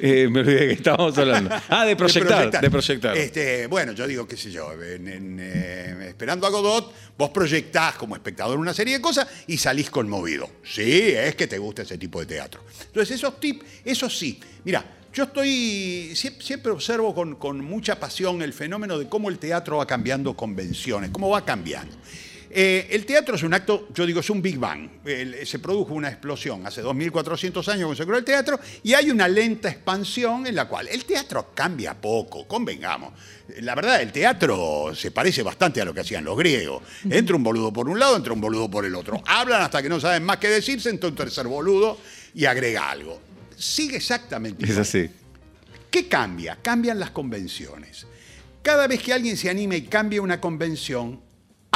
Eh, 0.00 0.28
me 0.28 0.40
olvidé 0.40 0.66
que 0.68 0.72
estábamos 0.74 1.16
hablando. 1.18 1.50
Ah, 1.68 1.84
de 1.84 1.94
proyectar. 1.96 2.60
De 2.60 2.70
proyectar. 2.70 3.16
Este, 3.16 3.66
bueno, 3.68 3.92
yo 3.92 4.06
digo, 4.06 4.26
qué 4.26 4.36
sé 4.36 4.50
yo, 4.50 4.72
en- 4.82 5.06
en, 5.08 5.38
eh, 5.40 6.06
esperando 6.08 6.46
a 6.46 6.50
Godot, 6.50 6.92
vos 7.16 7.30
proyectás 7.30 7.94
como 7.94 8.14
espectador 8.16 8.58
una 8.58 8.74
serie 8.74 8.94
de 8.94 9.00
cosas 9.00 9.26
y 9.46 9.56
salís 9.56 9.90
conmovido. 9.90 10.50
Sí, 10.64 11.10
es 11.12 11.34
que 11.36 11.46
te 11.46 11.58
gusta 11.58 11.82
ese 11.82 11.96
tipo 11.98 12.18
de 12.20 12.26
teatro. 12.26 12.62
Entonces, 12.86 13.14
esos 13.16 13.38
tips, 13.38 13.64
eso 13.84 14.10
sí. 14.10 14.40
Mira, 14.64 14.84
yo 15.12 15.24
estoy, 15.24 16.10
sie- 16.16 16.40
siempre 16.42 16.72
observo 16.72 17.14
con, 17.14 17.36
con 17.36 17.60
mucha 17.64 18.00
pasión 18.00 18.42
el 18.42 18.52
fenómeno 18.52 18.98
de 18.98 19.08
cómo 19.08 19.28
el 19.30 19.38
teatro 19.38 19.76
va 19.76 19.86
cambiando 19.86 20.34
convenciones, 20.34 21.10
cómo 21.10 21.30
va 21.30 21.44
cambiando. 21.44 21.94
Eh, 22.56 22.86
el 22.90 23.04
teatro 23.04 23.34
es 23.34 23.42
un 23.42 23.52
acto, 23.52 23.88
yo 23.92 24.06
digo, 24.06 24.20
es 24.20 24.30
un 24.30 24.40
Big 24.40 24.58
Bang. 24.58 24.88
El- 25.04 25.44
se 25.44 25.58
produjo 25.58 25.92
una 25.92 26.08
explosión 26.08 26.64
hace 26.64 26.82
2.400 26.82 27.66
años 27.68 27.86
cuando 27.86 27.96
se 27.96 28.04
creó 28.04 28.16
el 28.18 28.24
teatro 28.24 28.60
y 28.84 28.94
hay 28.94 29.10
una 29.10 29.26
lenta 29.26 29.68
expansión 29.68 30.46
en 30.46 30.54
la 30.54 30.68
cual 30.68 30.86
el 30.86 31.04
teatro 31.04 31.50
cambia 31.52 32.00
poco, 32.00 32.46
convengamos. 32.46 33.12
La 33.60 33.74
verdad, 33.74 34.00
el 34.00 34.12
teatro 34.12 34.92
se 34.94 35.10
parece 35.10 35.42
bastante 35.42 35.80
a 35.80 35.84
lo 35.84 35.92
que 35.92 36.00
hacían 36.00 36.24
los 36.24 36.38
griegos. 36.38 36.82
Entra 37.10 37.34
un 37.34 37.42
boludo 37.42 37.72
por 37.72 37.88
un 37.88 37.98
lado, 37.98 38.16
entra 38.16 38.32
un 38.32 38.40
boludo 38.40 38.70
por 38.70 38.84
el 38.84 38.94
otro. 38.94 39.20
Hablan 39.26 39.62
hasta 39.62 39.82
que 39.82 39.88
no 39.88 39.98
saben 39.98 40.22
más 40.22 40.36
qué 40.36 40.48
decirse, 40.48 40.90
entra 40.90 41.08
un 41.08 41.16
tercer 41.16 41.48
boludo 41.48 41.98
y 42.36 42.44
agrega 42.44 42.88
algo. 42.88 43.20
Sigue 43.56 43.96
exactamente 43.96 44.62
Es 44.64 44.70
igual. 44.70 44.82
así. 44.82 45.10
¿Qué 45.90 46.06
cambia? 46.08 46.56
Cambian 46.62 47.00
las 47.00 47.10
convenciones. 47.10 48.06
Cada 48.62 48.86
vez 48.86 49.02
que 49.02 49.12
alguien 49.12 49.36
se 49.36 49.50
anima 49.50 49.74
y 49.76 49.82
cambia 49.82 50.22
una 50.22 50.40
convención, 50.40 51.20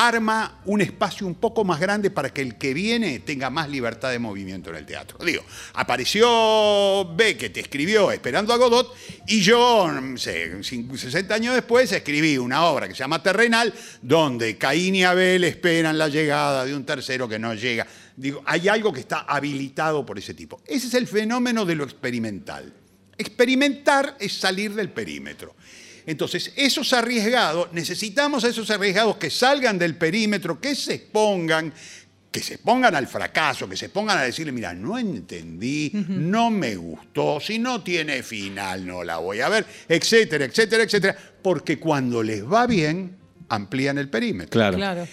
arma 0.06 0.60
un 0.66 0.80
espacio 0.80 1.26
un 1.26 1.34
poco 1.34 1.64
más 1.64 1.80
grande 1.80 2.10
para 2.10 2.30
que 2.30 2.40
el 2.40 2.56
que 2.56 2.72
viene 2.72 3.18
tenga 3.18 3.50
más 3.50 3.68
libertad 3.68 4.10
de 4.12 4.20
movimiento 4.20 4.70
en 4.70 4.76
el 4.76 4.86
teatro. 4.86 5.18
Digo, 5.24 5.42
apareció 5.74 7.14
Beckett, 7.16 7.56
escribió 7.56 8.12
Esperando 8.12 8.52
a 8.52 8.56
Godot, 8.56 8.94
y 9.26 9.40
yo, 9.40 9.90
no 9.90 10.16
sé, 10.16 10.52
cin- 10.60 10.96
60 10.96 11.34
años 11.34 11.54
después, 11.54 11.90
escribí 11.90 12.38
una 12.38 12.64
obra 12.66 12.86
que 12.86 12.94
se 12.94 13.00
llama 13.00 13.22
Terrenal, 13.22 13.74
donde 14.00 14.56
Caín 14.56 14.94
y 14.94 15.04
Abel 15.04 15.42
esperan 15.44 15.98
la 15.98 16.08
llegada 16.08 16.64
de 16.64 16.74
un 16.76 16.84
tercero 16.86 17.28
que 17.28 17.38
no 17.40 17.54
llega. 17.54 17.86
Digo, 18.16 18.42
hay 18.46 18.68
algo 18.68 18.92
que 18.92 19.00
está 19.00 19.20
habilitado 19.20 20.06
por 20.06 20.18
ese 20.18 20.32
tipo. 20.34 20.60
Ese 20.66 20.86
es 20.86 20.94
el 20.94 21.06
fenómeno 21.08 21.64
de 21.64 21.74
lo 21.74 21.84
experimental. 21.84 22.72
Experimentar 23.16 24.16
es 24.20 24.32
salir 24.34 24.74
del 24.74 24.90
perímetro. 24.90 25.56
Entonces, 26.08 26.54
esos 26.56 26.94
arriesgados, 26.94 27.70
necesitamos 27.74 28.42
a 28.42 28.48
esos 28.48 28.70
arriesgados 28.70 29.18
que 29.18 29.28
salgan 29.28 29.78
del 29.78 29.94
perímetro, 29.94 30.58
que 30.58 30.74
se 30.74 30.94
expongan, 30.94 31.70
que 32.30 32.40
se 32.40 32.56
pongan 32.56 32.94
al 32.94 33.06
fracaso, 33.06 33.68
que 33.68 33.76
se 33.76 33.90
pongan 33.90 34.16
a 34.16 34.22
decirle, 34.22 34.50
mira, 34.50 34.72
no 34.72 34.96
entendí, 34.96 35.92
no 35.92 36.48
me 36.48 36.76
gustó, 36.76 37.40
si 37.40 37.58
no 37.58 37.82
tiene 37.82 38.22
final 38.22 38.86
no 38.86 39.04
la 39.04 39.18
voy 39.18 39.40
a 39.40 39.50
ver, 39.50 39.66
etcétera, 39.86 40.46
etcétera, 40.46 40.84
etcétera, 40.84 41.14
porque 41.42 41.78
cuando 41.78 42.22
les 42.22 42.42
va 42.42 42.66
bien, 42.66 43.14
amplían 43.50 43.98
el 43.98 44.08
perímetro. 44.08 44.50
Claro. 44.50 44.78
Claro. 44.78 45.06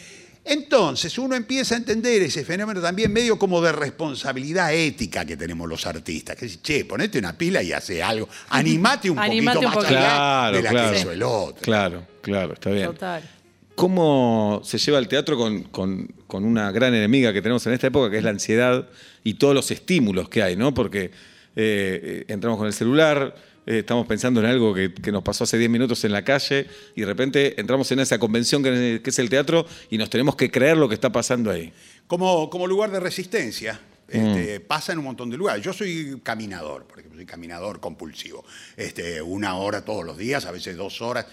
Entonces 0.46 1.18
uno 1.18 1.36
empieza 1.36 1.74
a 1.74 1.78
entender 1.80 2.22
ese 2.22 2.46
fenómeno 2.46 2.80
también 2.80 3.12
medio 3.12 3.38
como 3.40 3.60
de 3.62 3.72
responsabilidad 3.72 4.74
ética 4.74 5.26
que 5.26 5.36
tenemos 5.36 5.68
los 5.68 5.86
artistas. 5.88 6.36
Que 6.36 6.46
es, 6.46 6.62
che, 6.62 6.86
ponete 6.86 7.18
una 7.18 7.36
pila 7.38 7.64
y 7.64 7.74
hace 7.74 8.04
algo. 8.04 8.30
Animate 8.50 9.10
un 9.10 9.18
Animate 9.18 9.56
poquito 9.56 9.60
un 9.60 9.66
más 9.66 9.74
poquito. 9.76 9.98
allá 10.00 10.08
Claro, 10.08 10.58
de 10.58 10.64
la 10.64 10.70
claro. 10.70 10.92
que 10.94 11.00
hizo 11.00 11.12
el 11.12 11.24
otro. 11.24 11.62
Claro, 11.62 12.08
claro, 12.22 12.54
está 12.54 12.70
bien. 12.70 12.86
Total. 12.88 13.30
¿Cómo 13.76 14.62
se 14.64 14.78
lleva 14.78 15.00
el 15.00 15.08
teatro 15.08 15.36
con, 15.36 15.64
con- 15.64 16.08
con 16.28 16.46
una 16.46 16.72
gran 16.72 16.94
enemiga 16.94 17.34
que 17.34 17.42
tenemos 17.42 17.66
en 17.68 17.74
esta 17.74 17.88
época, 17.88 18.10
que 18.10 18.18
es 18.20 18.24
la 18.24 18.30
ansiedad 18.30 18.88
y 19.24 19.34
todos 19.34 19.54
los 19.54 19.70
estímulos 19.72 20.30
que 20.30 20.42
hay, 20.44 20.56
¿no? 20.56 20.74
Porque 20.74 21.06
eh, 21.06 21.12
eh, 21.56 22.26
entramos 22.30 22.58
con 22.58 22.68
el 22.68 22.74
celular, 22.74 23.36
eh, 23.66 23.80
estamos 23.80 24.06
pensando 24.08 24.40
en 24.40 24.46
algo 24.46 24.74
que, 24.74 24.94
que 24.94 25.12
nos 25.12 25.24
pasó 25.24 25.44
hace 25.44 25.58
10 25.58 25.70
minutos 25.70 26.04
en 26.04 26.12
la 26.12 26.24
calle 26.24 26.68
y 26.96 27.02
de 27.02 27.08
repente 27.08 27.60
entramos 27.60 27.92
en 27.92 28.00
esa 28.00 28.20
convención 28.20 28.62
que, 28.64 29.02
que 29.04 29.10
es 29.10 29.20
el 29.20 29.30
teatro 29.30 29.66
y 29.90 29.98
nos 29.98 30.10
tenemos 30.10 30.36
que 30.36 30.52
creer 30.52 30.78
lo 30.78 30.88
que 30.88 30.96
está 30.96 31.12
pasando 31.12 31.52
ahí. 31.52 31.74
Como, 32.08 32.50
como 32.50 32.68
lugar 32.68 32.92
de 32.92 33.00
resistencia. 33.00 33.80
Mm. 34.08 34.18
este, 34.18 34.60
Pasa 34.60 34.94
en 34.94 35.00
un 35.00 35.06
montón 35.06 35.30
de 35.30 35.38
lugares. 35.38 35.64
Yo 35.64 35.74
soy 35.74 36.20
caminador, 36.24 36.86
por 36.86 37.00
ejemplo, 37.00 37.18
soy 37.18 37.26
caminador 37.26 37.80
compulsivo. 37.80 38.46
Este, 38.78 39.22
una 39.22 39.56
hora 39.56 39.84
todos 39.84 40.06
los 40.06 40.18
días, 40.18 40.46
a 40.46 40.52
veces 40.52 40.78
dos 40.78 41.02
horas. 41.02 41.26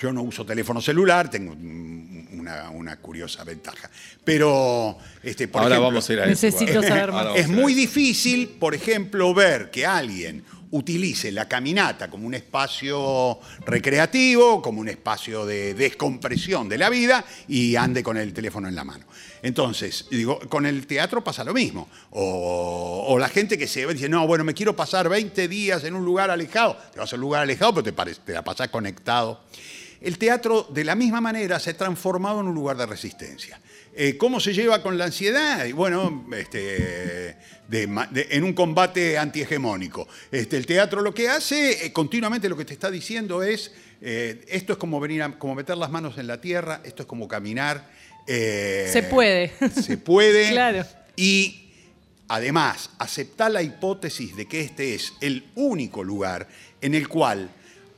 Yo 0.00 0.12
no 0.12 0.22
uso 0.22 0.46
teléfono 0.46 0.80
celular, 0.80 1.30
tengo 1.30 1.52
una, 1.52 2.70
una 2.70 2.96
curiosa 2.96 3.44
ventaja. 3.44 3.90
Pero, 4.24 4.96
este, 5.22 5.48
por 5.48 5.62
Ahora 5.62 5.74
ejemplo, 5.74 5.88
vamos 5.88 6.08
a 6.08 6.12
ir 6.12 6.20
a 6.20 6.24
eso. 6.24 6.46
Necesito 6.46 6.82
saber 6.82 7.12
más. 7.12 7.36
Es 7.36 7.48
muy 7.48 7.74
difícil, 7.74 8.48
por 8.48 8.74
ejemplo, 8.74 9.34
ver 9.34 9.70
que 9.70 9.84
alguien 9.84 10.42
utilice 10.70 11.32
la 11.32 11.48
caminata 11.48 12.10
como 12.10 12.26
un 12.26 12.34
espacio 12.34 13.38
recreativo, 13.64 14.60
como 14.62 14.80
un 14.80 14.88
espacio 14.88 15.46
de 15.46 15.74
descompresión 15.74 16.68
de 16.68 16.78
la 16.78 16.90
vida 16.90 17.24
y 17.48 17.76
ande 17.76 18.02
con 18.02 18.16
el 18.16 18.32
teléfono 18.32 18.68
en 18.68 18.74
la 18.74 18.84
mano. 18.84 19.06
Entonces, 19.42 20.06
digo, 20.10 20.40
con 20.48 20.66
el 20.66 20.86
teatro 20.86 21.22
pasa 21.22 21.44
lo 21.44 21.54
mismo. 21.54 21.88
O, 22.10 23.16
la 23.18 23.28
gente 23.28 23.56
que 23.56 23.66
se 23.66 23.86
dice, 23.86 24.08
no, 24.08 24.26
bueno, 24.26 24.44
me 24.44 24.54
quiero 24.54 24.74
pasar 24.74 25.08
20 25.08 25.48
días 25.48 25.84
en 25.84 25.94
un 25.94 26.04
lugar 26.04 26.30
alejado. 26.30 26.76
Te 26.92 26.98
vas 26.98 27.12
a 27.12 27.16
un 27.16 27.22
lugar 27.22 27.42
alejado, 27.42 27.74
pero 27.74 27.94
te, 27.94 28.14
te 28.14 28.32
la 28.32 28.42
pasas 28.42 28.68
conectado. 28.68 29.40
El 30.00 30.18
teatro, 30.18 30.66
de 30.70 30.84
la 30.84 30.94
misma 30.94 31.20
manera, 31.20 31.58
se 31.58 31.70
ha 31.70 31.76
transformado 31.76 32.40
en 32.40 32.48
un 32.48 32.54
lugar 32.54 32.76
de 32.76 32.86
resistencia. 32.86 33.60
Eh, 33.98 34.16
¿Cómo 34.18 34.40
se 34.40 34.52
lleva 34.52 34.82
con 34.82 34.98
la 34.98 35.06
ansiedad? 35.06 35.64
Y 35.64 35.72
Bueno, 35.72 36.26
este, 36.36 37.36
de 37.66 37.86
ma- 37.86 38.06
de- 38.06 38.28
en 38.30 38.44
un 38.44 38.52
combate 38.52 39.16
antihegemónico. 39.16 40.06
Este, 40.30 40.56
el 40.58 40.66
teatro 40.66 41.00
lo 41.00 41.14
que 41.14 41.28
hace, 41.30 41.86
eh, 41.86 41.92
continuamente 41.92 42.48
lo 42.48 42.56
que 42.58 42.66
te 42.66 42.74
está 42.74 42.90
diciendo 42.90 43.42
es, 43.42 43.72
eh, 44.02 44.44
esto 44.48 44.74
es 44.74 44.78
como, 44.78 45.00
venir 45.00 45.22
a- 45.22 45.38
como 45.38 45.54
meter 45.54 45.78
las 45.78 45.90
manos 45.90 46.18
en 46.18 46.26
la 46.26 46.40
tierra, 46.40 46.82
esto 46.84 47.02
es 47.04 47.08
como 47.08 47.26
caminar. 47.26 47.88
Se 48.26 49.06
puede. 49.08 49.52
Se 49.82 49.96
puede. 49.96 50.50
Claro. 50.50 50.84
Y 51.16 51.70
además, 52.28 52.90
aceptar 52.98 53.50
la 53.50 53.62
hipótesis 53.62 54.36
de 54.36 54.46
que 54.46 54.60
este 54.60 54.94
es 54.94 55.14
el 55.22 55.44
único 55.54 56.04
lugar 56.04 56.48
en 56.82 56.94
el 56.94 57.08
cual 57.08 57.48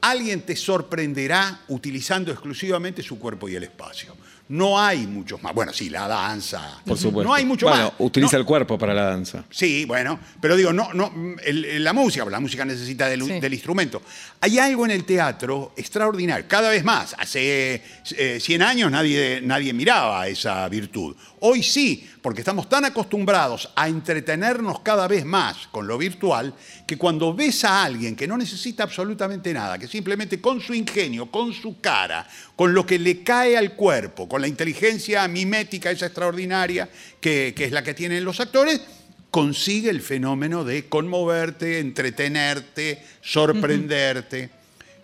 alguien 0.00 0.42
te 0.42 0.54
sorprenderá 0.54 1.62
utilizando 1.66 2.30
exclusivamente 2.30 3.02
su 3.02 3.18
cuerpo 3.18 3.48
y 3.48 3.56
el 3.56 3.64
espacio. 3.64 4.14
No 4.50 4.80
hay 4.80 5.06
muchos 5.06 5.42
más. 5.42 5.54
Bueno, 5.54 5.72
sí, 5.74 5.90
la 5.90 6.08
danza. 6.08 6.80
Por 6.86 6.96
supuesto. 6.96 7.28
No 7.28 7.34
hay 7.34 7.44
mucho 7.44 7.66
bueno, 7.68 7.82
más. 7.84 7.92
utiliza 7.98 8.36
No- 8.36 8.40
el 8.40 8.46
cuerpo 8.46 8.78
para 8.78 8.94
la 8.94 9.02
danza. 9.02 9.44
Sí, 9.50 9.84
bueno, 9.84 10.18
pero 10.40 10.56
digo, 10.56 10.72
no, 10.72 10.92
no, 10.94 11.12
el- 11.44 11.64
el- 11.66 11.84
la 11.84 11.92
música, 11.92 12.24
la 12.24 12.40
música 12.40 12.64
necesita 12.64 13.08
del, 13.08 13.22
Sí. 13.24 13.40
del 13.40 13.52
instrumento. 13.52 14.00
Hay 14.40 14.58
algo 14.58 14.86
en 14.86 14.92
el 14.92 15.04
teatro 15.04 15.72
extraordinario, 15.76 16.46
cada 16.48 16.70
vez 16.70 16.82
más. 16.82 17.14
Hace 17.18 17.82
eh, 18.16 18.38
100 18.40 18.62
años 18.62 18.90
nadie, 18.90 19.40
nadie 19.42 19.72
miraba 19.74 20.26
esa 20.28 20.66
virtud. 20.70 21.14
Hoy 21.40 21.62
sí, 21.62 22.08
porque 22.28 22.42
estamos 22.42 22.68
tan 22.68 22.84
acostumbrados 22.84 23.70
a 23.74 23.88
entretenernos 23.88 24.80
cada 24.80 25.08
vez 25.08 25.24
más 25.24 25.66
con 25.68 25.86
lo 25.86 25.96
virtual, 25.96 26.52
que 26.86 26.98
cuando 26.98 27.32
ves 27.32 27.64
a 27.64 27.84
alguien 27.84 28.14
que 28.14 28.26
no 28.26 28.36
necesita 28.36 28.82
absolutamente 28.82 29.50
nada, 29.54 29.78
que 29.78 29.88
simplemente 29.88 30.38
con 30.38 30.60
su 30.60 30.74
ingenio, 30.74 31.30
con 31.30 31.54
su 31.54 31.80
cara, 31.80 32.28
con 32.54 32.74
lo 32.74 32.84
que 32.84 32.98
le 32.98 33.22
cae 33.22 33.56
al 33.56 33.72
cuerpo, 33.72 34.28
con 34.28 34.42
la 34.42 34.46
inteligencia 34.46 35.26
mimética 35.26 35.90
esa 35.90 36.04
extraordinaria 36.04 36.90
que, 37.18 37.54
es 37.56 37.72
la 37.72 37.82
que 37.82 37.94
tienen 37.94 38.26
los 38.26 38.40
actores, 38.40 38.82
consigue 39.30 39.88
el 39.88 40.02
fenómeno 40.02 40.64
de 40.64 40.86
conmoverte, 40.86 41.78
entretenerte, 41.78 43.02
sorprenderte. 43.22 44.57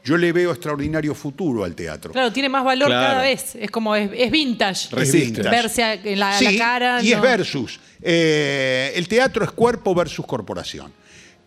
Yo 0.04 0.18
le 0.18 0.32
veo 0.32 0.50
extraordinario 0.52 1.14
futuro 1.14 1.64
al 1.64 1.74
teatro. 1.74 2.12
Claro, 2.12 2.30
tiene 2.30 2.48
más 2.50 2.62
valor 2.62 2.88
Claro. 2.88 3.08
cada 3.08 3.22
vez. 3.22 3.54
Es 3.56 3.70
como, 3.70 3.96
es, 3.96 4.10
es 4.14 4.30
vintage. 4.30 4.88
Resiste. 4.94 5.42
Verse 5.42 5.82
a- 5.82 5.94
en 5.94 6.18
la, 6.20 6.38
Sí, 6.38 6.44
la 6.44 6.58
cara. 6.58 7.02
y 7.02 7.12
es 7.12 7.20
versus. 7.20 7.80
Eh, 8.02 8.92
el 8.96 9.08
teatro 9.08 9.44
es 9.44 9.50
cuerpo 9.52 9.94
versus 9.94 10.26
corporación. 10.26 10.92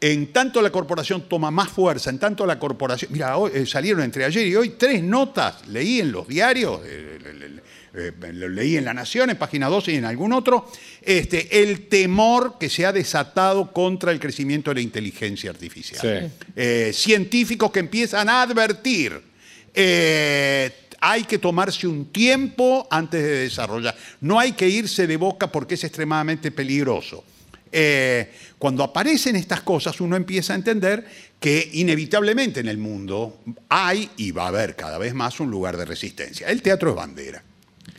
En 0.02 0.32
tanto 0.34 0.62
la 0.62 0.70
corporación 0.72 1.22
toma 1.28 1.50
más 1.52 1.70
fuerza, 1.70 2.10
en 2.10 2.20
tanto 2.20 2.46
la 2.46 2.60
corporación... 2.60 3.12
Mira, 3.12 3.36
hoy, 3.38 3.52
eh, 3.54 3.66
salieron 3.66 4.02
entre 4.04 4.26
ayer 4.26 4.46
y 4.48 4.56
hoy 4.56 4.70
tres 4.78 5.02
notas, 5.04 5.68
leí 5.68 6.00
en 6.02 6.12
los 6.12 6.28
diarios, 6.28 6.82
eh, 6.86 7.18
le- 7.24 7.34
le- 7.50 7.62
eh, 7.98 8.14
lo 8.34 8.50
leí 8.50 8.78
en 8.78 8.86
La 8.86 8.94
Nación, 8.94 9.30
en 9.30 9.38
página 9.38 9.68
12 9.68 9.92
y 9.92 9.96
en 9.96 10.06
algún 10.06 10.34
otro, 10.34 10.72
este, 11.02 11.62
el 11.62 11.88
temor 11.88 12.58
que 12.60 12.70
se 12.70 12.86
ha 12.86 12.94
desatado 12.94 13.72
contra 13.74 14.12
el 14.12 14.20
crecimiento 14.20 14.72
de 14.72 14.76
la 14.76 14.82
inteligencia 14.82 15.50
artificial. 15.50 16.02
Sí. 16.02 16.48
Eh, 16.56 16.92
científicos 16.94 17.72
que 17.72 17.80
empiezan 17.80 18.30
a 18.30 18.42
advertir. 18.44 19.22
eh, 19.74 20.72
hay 21.00 21.24
que 21.24 21.38
tomarse 21.38 21.88
un 21.88 22.12
tiempo 22.12 22.88
antes 22.90 23.22
de 23.22 23.30
desarrollar. 23.42 23.96
No 24.22 24.40
hay 24.40 24.54
que 24.54 24.68
irse 24.68 25.08
de 25.08 25.18
boca 25.18 25.52
porque 25.52 25.76
es 25.76 25.84
extremadamente 25.84 26.52
peligroso. 26.52 27.24
Eh, 27.72 28.32
cuando 28.58 28.84
aparecen 28.84 29.36
estas 29.36 29.62
cosas, 29.62 30.00
uno 30.02 30.16
empieza 30.16 30.54
a 30.54 30.56
entender 30.56 31.06
que 31.40 31.70
inevitablemente 31.74 32.60
en 32.60 32.68
el 32.68 32.78
mundo 32.78 33.42
hay 33.70 34.10
y 34.18 34.32
va 34.32 34.46
a 34.46 34.48
haber 34.48 34.76
cada 34.76 34.98
vez 34.98 35.14
más 35.14 35.40
un 35.40 35.52
lugar 35.52 35.78
de 35.78 35.86
resistencia. 35.86 36.48
El 36.48 36.62
teatro 36.62 36.92
es 36.92 36.96
bandera. 36.96 37.44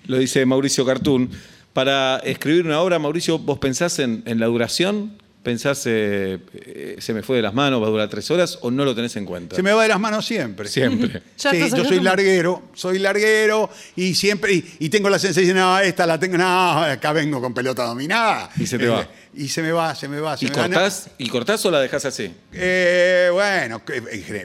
Lo 0.08 0.18
dice 0.18 0.44
Mauricio 0.44 0.84
Cartún. 0.84 1.30
Para 1.72 2.18
escribir 2.24 2.66
una 2.66 2.80
obra, 2.80 2.98
Mauricio, 2.98 3.38
¿vos 3.38 3.58
pensás 3.58 4.00
en, 4.00 4.22
en 4.26 4.40
la 4.40 4.46
duración? 4.46 5.16
¿Pensás, 5.44 5.84
eh, 5.86 6.38
eh, 6.52 6.96
se 6.98 7.14
me 7.14 7.22
fue 7.22 7.36
de 7.36 7.42
las 7.42 7.54
manos, 7.54 7.80
va 7.80 7.86
a 7.86 7.90
durar 7.90 8.08
tres 8.08 8.28
horas 8.30 8.58
o 8.62 8.70
no 8.70 8.84
lo 8.84 8.94
tenés 8.94 9.14
en 9.16 9.24
cuenta? 9.24 9.54
Se 9.54 9.62
me 9.62 9.72
va 9.72 9.82
de 9.84 9.88
las 9.88 10.00
manos 10.00 10.26
siempre. 10.26 10.68
Siempre. 10.68 11.22
Sí, 11.36 11.48
yo 11.74 11.84
soy 11.84 12.00
larguero, 12.00 12.64
soy 12.74 12.98
larguero 12.98 13.70
y 13.94 14.14
siempre, 14.16 14.52
y, 14.54 14.64
y 14.80 14.88
tengo 14.88 15.08
la 15.08 15.18
sensación, 15.20 15.56
no, 15.56 15.78
esta 15.78 16.04
la 16.06 16.18
tengo, 16.18 16.36
no, 16.36 16.80
acá 16.82 17.12
vengo 17.12 17.40
con 17.40 17.54
pelota 17.54 17.84
dominada. 17.84 18.50
Y 18.58 18.66
se 18.66 18.76
te 18.78 18.88
va. 18.88 19.08
Y 19.34 19.46
se 19.48 19.62
me 19.62 19.70
va, 19.70 19.94
se 19.94 20.08
me 20.08 20.18
va, 20.20 20.36
se 20.36 20.46
¿Y 20.46 20.48
me 20.50 20.56
va. 20.56 20.62
cortás, 20.64 21.10
¿Y 21.18 21.28
cortás 21.28 21.64
o 21.64 21.70
la 21.70 21.80
dejás 21.80 22.04
así? 22.06 22.30
Eh, 22.52 23.28
bueno, 23.32 23.80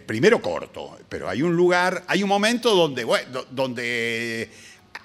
primero 0.06 0.40
corto, 0.42 1.00
pero 1.10 1.28
hay 1.28 1.42
un 1.42 1.56
lugar, 1.56 2.04
hay 2.08 2.22
un 2.22 2.30
momento 2.30 2.76
donde, 2.76 3.04
bueno, 3.04 3.28
do- 3.32 3.48
donde 3.50 4.50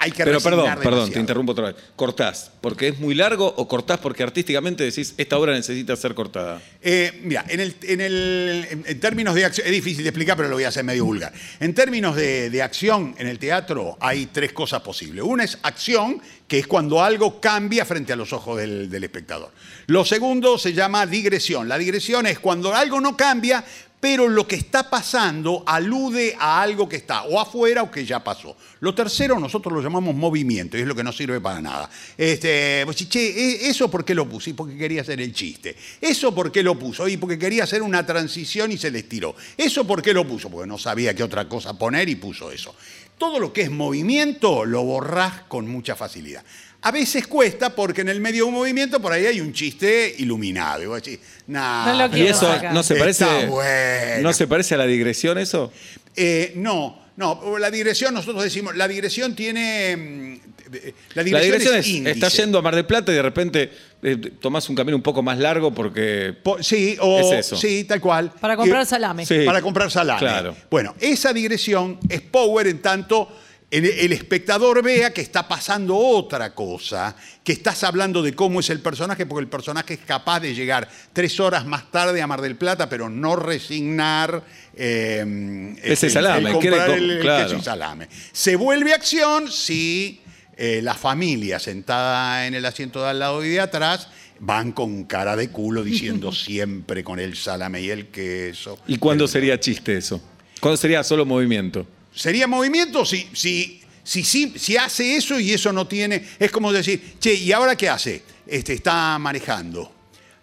hay 0.00 0.12
que 0.12 0.24
Pero 0.24 0.40
perdón, 0.40 0.78
perdón, 0.82 1.10
te 1.10 1.18
interrumpo 1.18 1.52
otra 1.52 1.72
vez. 1.72 1.76
¿Cortás 1.96 2.50
porque 2.60 2.88
es 2.88 2.98
muy 3.00 3.14
largo 3.14 3.46
o 3.56 3.66
cortás 3.66 3.98
porque 3.98 4.22
artísticamente 4.22 4.84
decís 4.84 5.14
esta 5.16 5.36
obra 5.36 5.52
necesita 5.52 5.96
ser 5.96 6.14
cortada? 6.14 6.62
Eh, 6.80 7.20
mira, 7.24 7.44
en, 7.48 7.60
el, 7.60 7.74
en, 7.82 8.00
el- 8.00 8.66
en 8.86 9.00
términos 9.00 9.34
de 9.34 9.44
acción, 9.44 9.66
es 9.66 9.72
difícil 9.72 10.04
de 10.04 10.10
explicar, 10.10 10.36
pero 10.36 10.48
lo 10.48 10.54
voy 10.56 10.64
a 10.64 10.68
hacer 10.68 10.84
medio 10.84 11.04
vulgar. 11.04 11.32
En 11.60 11.74
términos 11.74 12.14
de, 12.16 12.48
de 12.50 12.62
acción 12.62 13.14
en 13.18 13.26
el 13.26 13.38
teatro 13.38 13.96
hay 14.00 14.26
tres 14.26 14.52
cosas 14.52 14.82
posibles. 14.82 15.24
Una 15.24 15.44
es 15.44 15.58
acción, 15.62 16.22
que 16.46 16.58
es 16.60 16.66
cuando 16.66 17.02
algo 17.02 17.40
cambia 17.40 17.84
frente 17.84 18.12
a 18.12 18.16
los 18.16 18.32
ojos 18.32 18.56
del, 18.58 18.88
del 18.88 19.04
espectador. 19.04 19.50
Lo 19.86 20.04
segundo 20.04 20.58
se 20.58 20.72
llama 20.72 21.06
digresión. 21.06 21.68
La 21.68 21.76
digresión 21.76 22.26
es 22.26 22.38
cuando 22.38 22.74
algo 22.74 23.00
no 23.00 23.16
cambia, 23.16 23.64
pero 24.00 24.28
lo 24.28 24.46
que 24.46 24.56
está 24.56 24.88
pasando 24.88 25.64
alude 25.66 26.36
a 26.38 26.62
algo 26.62 26.88
que 26.88 26.96
está 26.96 27.24
o 27.24 27.40
afuera 27.40 27.82
o 27.82 27.90
que 27.90 28.04
ya 28.04 28.22
pasó. 28.22 28.56
Lo 28.80 28.94
tercero 28.94 29.38
nosotros 29.40 29.74
lo 29.74 29.82
llamamos 29.82 30.14
movimiento 30.14 30.78
y 30.78 30.82
es 30.82 30.86
lo 30.86 30.94
que 30.94 31.02
no 31.02 31.12
sirve 31.12 31.40
para 31.40 31.60
nada. 31.60 31.90
Este, 32.16 32.82
¿e- 32.82 33.68
¿eso 33.68 33.90
por 33.90 34.04
qué 34.04 34.14
lo 34.14 34.28
puso? 34.28 34.50
Y 34.50 34.52
porque 34.52 34.76
quería 34.76 35.02
hacer 35.02 35.20
el 35.20 35.32
chiste. 35.32 35.76
¿Eso 36.00 36.34
por 36.34 36.52
qué 36.52 36.62
lo 36.62 36.78
puso? 36.78 37.08
Y 37.08 37.16
porque 37.16 37.38
quería 37.38 37.64
hacer 37.64 37.82
una 37.82 38.06
transición 38.06 38.70
y 38.70 38.78
se 38.78 38.90
le 38.90 39.00
estiró. 39.00 39.34
¿Eso 39.56 39.84
por 39.84 40.00
qué 40.00 40.12
lo 40.12 40.26
puso? 40.26 40.48
Porque 40.48 40.68
no 40.68 40.78
sabía 40.78 41.14
qué 41.14 41.24
otra 41.24 41.48
cosa 41.48 41.76
poner 41.76 42.08
y 42.08 42.14
puso 42.14 42.52
eso. 42.52 42.74
Todo 43.18 43.40
lo 43.40 43.52
que 43.52 43.62
es 43.62 43.70
movimiento 43.70 44.64
lo 44.64 44.84
borrás 44.84 45.42
con 45.48 45.66
mucha 45.68 45.96
facilidad. 45.96 46.44
A 46.80 46.92
veces 46.92 47.26
cuesta 47.26 47.74
porque 47.74 48.02
en 48.02 48.08
el 48.08 48.20
medio 48.20 48.44
de 48.44 48.48
un 48.50 48.54
movimiento 48.54 49.00
por 49.00 49.12
ahí 49.12 49.26
hay 49.26 49.40
un 49.40 49.52
chiste 49.52 50.14
iluminado. 50.18 50.82
Y 50.82 50.86
vos 50.86 51.02
decís, 51.02 51.18
nah, 51.48 51.86
No 51.92 51.98
lo 51.98 52.06
¿Y 52.06 52.10
quiero 52.20 52.30
eso 52.30 52.46
sacar. 52.52 52.72
no 52.72 52.82
se 52.84 52.94
parece 52.94 53.24
bueno. 53.48 54.22
no 54.22 54.32
se 54.32 54.46
parece 54.46 54.74
a 54.74 54.78
la 54.78 54.86
digresión 54.86 55.38
eso? 55.38 55.72
Eh, 56.14 56.52
no, 56.54 57.00
no, 57.16 57.58
la 57.58 57.70
digresión, 57.70 58.14
nosotros 58.14 58.44
decimos, 58.44 58.76
la 58.76 58.86
digresión 58.86 59.34
tiene. 59.34 59.96
mm, 59.96 60.38
La 60.70 60.82
La 61.14 61.22
digresión, 61.24 61.42
digresión 61.52 61.74
es, 61.78 61.86
es, 61.86 61.92
índice. 61.92 62.10
estás 62.14 62.36
yendo 62.36 62.58
a 62.58 62.62
Mar 62.62 62.74
del 62.76 62.84
Plata 62.86 63.10
y 63.10 63.14
de 63.16 63.22
repente 63.22 63.72
eh, 64.02 64.16
tomás 64.40 64.68
un 64.68 64.76
camino 64.76 64.96
un 64.96 65.02
poco 65.02 65.22
más 65.22 65.38
largo 65.38 65.72
porque 65.74 66.34
Po- 66.42 66.62
sí, 66.62 66.96
o, 67.00 67.18
Es 67.32 67.46
eso. 67.46 67.56
sí, 67.56 67.84
tal 67.84 68.00
cual. 68.00 68.30
Para 68.38 68.54
comprar 68.56 68.84
salame. 68.86 69.24
Sí. 69.26 69.40
Para 69.46 69.62
comprar 69.62 69.90
salame. 69.90 70.20
Claro. 70.20 70.54
Bueno, 70.70 70.94
esa 71.00 71.32
digresión 71.32 71.98
es 72.08 72.20
power 72.20 72.66
en 72.68 72.80
tanto 72.82 73.28
el, 73.70 73.84
el 73.84 74.12
espectador 74.12 74.82
vea 74.82 75.12
que 75.12 75.20
está 75.20 75.46
pasando 75.46 75.94
otra 75.96 76.54
cosa, 76.54 77.14
que 77.44 77.52
estás 77.52 77.84
hablando 77.84 78.22
de 78.22 78.32
cómo 78.34 78.60
es 78.60 78.70
el 78.70 78.80
personaje, 78.80 79.26
porque 79.26 79.42
el 79.42 79.48
personaje 79.50 79.94
es 79.94 80.00
capaz 80.00 80.40
de 80.40 80.54
llegar 80.54 80.88
tres 81.12 81.38
horas 81.38 81.66
más 81.66 81.90
tarde 81.90 82.22
a 82.22 82.26
Mar 82.26 82.40
del 82.40 82.56
Plata, 82.56 82.88
pero 82.88 83.10
no 83.10 83.36
resignar 83.36 84.42
eh, 84.74 85.74
Ese 85.82 86.06
el- 86.06 86.12
salame, 86.12 86.48
el 86.48 86.54
comprar 86.54 86.98
claro. 87.20 87.44
queso 87.48 87.56
y 87.58 87.62
salame. 87.62 88.08
Se 88.32 88.56
vuelve 88.56 88.94
acción 88.94 89.50
si 89.52 90.20
eh, 90.56 90.80
la 90.82 90.94
familia 90.94 91.58
sentada 91.58 92.46
en 92.46 92.54
el 92.54 92.64
asiento 92.64 93.02
de 93.02 93.10
al 93.10 93.18
lado 93.18 93.44
y 93.44 93.50
de 93.50 93.60
atrás 93.60 94.08
van 94.40 94.72
con 94.72 95.04
cara 95.04 95.36
de 95.36 95.50
culo 95.50 95.84
diciendo 95.84 96.32
siempre 96.32 97.04
con 97.04 97.20
el 97.20 97.36
salame 97.36 97.82
y 97.82 97.90
el 97.90 98.06
queso. 98.06 98.78
¿Y 98.86 98.96
cuándo 98.98 99.28
sería 99.28 99.60
chiste 99.60 99.96
eso? 99.96 100.22
¿Cuándo 100.60 100.76
sería 100.76 101.04
solo 101.04 101.26
movimiento? 101.26 101.86
¿Sería 102.18 102.48
movimiento 102.48 103.04
si, 103.04 103.28
si, 103.32 103.80
si, 104.02 104.24
si, 104.24 104.76
hace 104.76 105.14
eso 105.14 105.38
y 105.38 105.52
eso 105.52 105.72
no 105.72 105.86
tiene? 105.86 106.20
Es 106.36 106.50
como 106.50 106.72
decir, 106.72 107.14
che, 107.20 107.32
¿y 107.32 107.52
ahora 107.52 107.76
qué 107.76 107.88
hace? 107.88 108.24
Este, 108.44 108.72
está 108.72 109.16
manejando. 109.20 109.92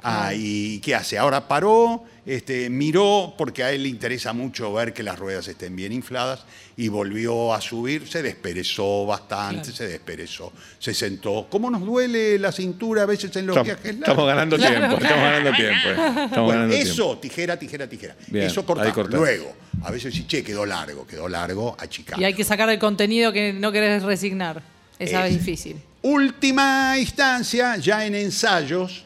Ah, 0.08 0.32
¿y 0.36 0.80
qué 0.82 0.94
hace? 0.94 1.18
Ahora 1.18 1.48
paró, 1.48 2.04
este, 2.28 2.70
miró, 2.70 3.34
porque 3.38 3.64
a 3.64 3.72
él 3.72 3.84
le 3.84 3.90
interesa 3.90 4.34
mucho 4.34 4.72
ver 4.72 4.94
que 4.94 5.02
las 5.02 5.18
ruedas 5.18 5.48
estén 5.48 5.76
bien 5.76 5.92
infladas, 5.92 6.46
y 6.78 6.90
volvió 6.90 7.54
a 7.54 7.62
subir, 7.62 8.08
se 8.08 8.22
desperezó 8.22 9.06
bastante, 9.08 9.72
se 9.72 9.88
desperezó, 9.88 10.52
se 10.78 10.94
sentó. 10.94 11.48
¿Cómo 11.50 11.72
nos 11.72 11.82
duele 11.84 12.38
la 12.38 12.52
cintura 12.52 13.02
a 13.04 13.06
veces 13.08 13.36
en 13.36 13.48
los 13.48 13.56
Estamos, 13.58 13.66
viajes 13.82 13.86
largos? 14.00 14.02
estamos 14.10 14.28
ganando 14.28 14.58
Claro, 14.58 14.76
tiempo, 14.78 14.98
claro. 14.98 15.16
estamos 15.16 15.32
ganando 15.32 15.58
tiempo. 15.58 15.90
Estamos 15.90 16.30
Bueno, 16.46 16.48
ganando 16.62 16.76
eso, 16.76 16.94
tiempo. 17.06 17.18
tijera, 17.22 17.58
tijera, 17.60 17.88
tijera. 17.90 18.16
Bien, 18.28 18.46
eso 18.46 18.66
cortamos. 18.66 19.10
Luego, 19.10 19.56
a 19.84 19.92
veces 19.92 20.14
sí, 20.14 20.28
che, 20.28 20.44
quedó 20.44 20.66
largo, 20.66 21.08
quedó 21.08 21.28
largo, 21.28 21.76
achicamos. 21.80 22.22
Y 22.22 22.26
hay 22.26 22.34
que 22.36 22.44
sacar 22.44 22.70
el 22.70 22.78
contenido 22.78 23.32
que 23.34 23.54
no 23.54 23.72
querés 23.72 24.04
resignar. 24.04 24.62
Esa 25.00 25.26
es 25.28 25.34
Es- 25.34 25.40
difícil. 25.40 25.78
Última 26.04 26.96
instancia, 27.00 27.78
ya 27.78 28.06
en 28.06 28.16
ensayos, 28.16 29.06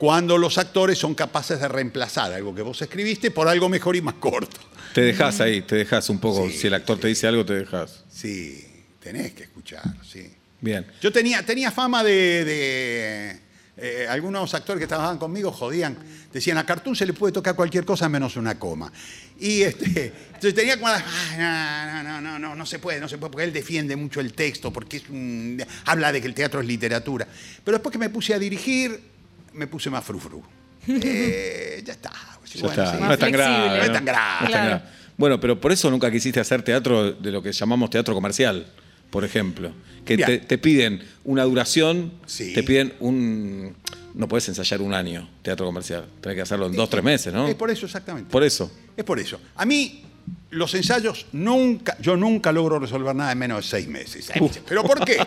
cuando 0.00 0.38
los 0.38 0.56
actores 0.56 0.96
son 0.96 1.14
capaces 1.14 1.60
de 1.60 1.68
reemplazar 1.68 2.32
algo 2.32 2.54
que 2.54 2.62
vos 2.62 2.80
escribiste 2.80 3.30
por 3.30 3.48
algo 3.48 3.68
mejor 3.68 3.96
y 3.96 4.00
más 4.00 4.14
corto. 4.14 4.58
Te 4.94 5.02
dejas 5.02 5.42
ahí, 5.42 5.60
te 5.60 5.74
dejas 5.76 6.08
un 6.08 6.18
poco. 6.18 6.48
Sí, 6.48 6.56
si 6.56 6.66
el 6.68 6.72
actor 6.74 6.98
te 6.98 7.08
dice 7.08 7.26
algo, 7.26 7.44
te 7.44 7.52
dejas. 7.52 8.02
Sí, 8.10 8.64
tenés 8.98 9.32
que 9.34 9.42
escuchar, 9.42 9.82
sí. 10.02 10.26
Bien. 10.58 10.86
Yo 11.02 11.12
tenía, 11.12 11.44
tenía 11.44 11.70
fama 11.70 12.02
de... 12.02 12.44
de, 12.46 13.40
eh, 13.76 14.06
algunos 14.08 14.54
actores 14.54 14.80
que 14.80 14.86
trabajaban 14.86 15.18
conmigo 15.18 15.52
jodían, 15.52 15.98
decían, 16.32 16.56
a 16.56 16.64
Cartoon 16.64 16.96
se 16.96 17.04
le 17.04 17.12
puede 17.12 17.32
tocar 17.34 17.54
cualquier 17.54 17.84
cosa 17.84 18.08
menos 18.08 18.36
una 18.36 18.58
coma. 18.58 18.90
Y 19.38 19.62
este, 19.62 20.12
entonces 20.28 20.54
tenía 20.54 20.76
como, 20.78 20.88
"Ay, 20.88 21.02
no, 21.38 22.02
no, 22.02 22.20
no, 22.22 22.38
no, 22.38 22.54
no 22.56 22.66
se 22.66 22.78
puede, 22.78 23.00
no 23.00 23.08
se 23.08 23.18
puede, 23.18 23.32
porque 23.32 23.44
él 23.44 23.52
defiende 23.52 23.96
mucho 23.96 24.20
el 24.20 24.32
texto, 24.32 24.70
porque 24.72 24.96
es 24.98 25.08
un- 25.10 25.62
habla 25.84 26.10
de 26.10 26.20
que 26.22 26.26
el 26.26 26.34
teatro 26.34 26.60
es 26.60 26.66
literatura. 26.66 27.26
Pero 27.64 27.76
después 27.76 27.92
que 27.92 27.98
me 27.98 28.08
puse 28.10 28.32
a 28.34 28.38
dirigir, 28.38 29.09
me 29.54 29.66
puse 29.66 29.90
más 29.90 30.04
frufru. 30.04 30.42
Eh, 30.88 31.82
ya 31.84 31.92
está. 31.92 32.10
Ya 32.10 32.60
Bueno, 32.62 32.82
está. 32.82 32.96
sí. 32.96 33.02
No 33.02 33.12
es 33.12 33.18
tan 33.18 33.32
grave. 33.32 33.68
No 33.78 33.82
es 33.84 33.92
tan 33.92 34.04
grave. 34.04 34.36
No 34.40 34.46
es 34.46 34.52
tan 34.52 34.60
Claro. 34.62 34.66
grave. 34.68 34.82
Bueno, 35.16 35.38
pero 35.40 35.60
por 35.60 35.70
eso 35.72 35.90
nunca 35.90 36.10
quisiste 36.10 36.40
hacer 36.40 36.62
teatro 36.62 37.12
de 37.12 37.30
lo 37.30 37.42
que 37.42 37.52
llamamos 37.52 37.90
teatro 37.90 38.14
comercial. 38.14 38.66
por 39.10 39.24
ejemplo? 39.24 39.72
Que 40.04 40.16
te 40.38 40.56
piden 40.58 41.02
una 41.24 41.42
duración, 41.42 42.12
Sí. 42.26 42.52
te 42.54 42.62
piden 42.62 42.94
un... 43.00 43.74
No 44.14 44.28
puedes 44.28 44.48
ensayar 44.48 44.80
un 44.82 44.94
año 44.94 45.28
teatro 45.42 45.66
comercial, 45.66 46.04
tenés 46.20 46.36
que 46.36 46.42
hacerlo 46.42 46.66
en 46.66 46.72
dos, 46.74 46.88
tres 46.88 47.02
meses, 47.02 47.32
¿no? 47.34 47.48
Es 47.48 47.56
por 47.56 47.70
eso, 47.72 47.86
exactamente. 47.86 48.30
Por 48.30 48.44
eso. 48.44 48.70
Es 48.96 49.02
por 49.04 49.18
eso. 49.18 49.40
A 49.56 49.64
mí, 49.66 50.04
los 50.50 50.74
ensayos 50.74 51.26
nunca, 51.32 51.96
yo 52.00 52.16
nunca 52.16 52.50
logro 52.50 52.78
resolver 52.80 53.14
nada 53.14 53.30
en 53.32 53.38
menos 53.38 53.64
de 53.64 53.70
seis 53.70 53.86
meses. 53.88 54.30
¿Pero 54.66 54.82
por 54.82 55.04
qué? 55.04 55.18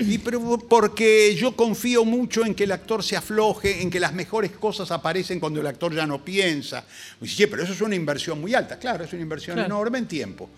Y 0.00 0.18
pero 0.18 0.58
porque 0.58 1.34
yo 1.36 1.54
confío 1.54 2.04
mucho 2.04 2.44
en 2.44 2.54
que 2.54 2.64
el 2.64 2.72
actor 2.72 3.02
se 3.04 3.16
afloje, 3.16 3.80
en 3.82 3.90
que 3.90 4.00
las 4.00 4.12
mejores 4.12 4.50
cosas 4.52 4.90
aparecen 4.90 5.38
cuando 5.38 5.60
el 5.60 5.66
actor 5.68 5.94
ya 5.94 6.06
no 6.06 6.24
piensa. 6.24 6.84
Y 7.20 7.24
dice, 7.24 7.36
"Che, 7.36 7.48
pero 7.48 7.62
eso 7.62 7.72
es 7.72 7.80
una 7.80 7.94
inversión 7.94 8.40
muy 8.40 8.54
alta. 8.54 8.78
Claro, 8.78 9.04
es 9.04 9.12
una 9.12 9.22
inversión 9.22 9.54
Claro. 9.54 9.66
enorme 9.66 9.98
en 9.98 10.08
tiempo. 10.08 10.50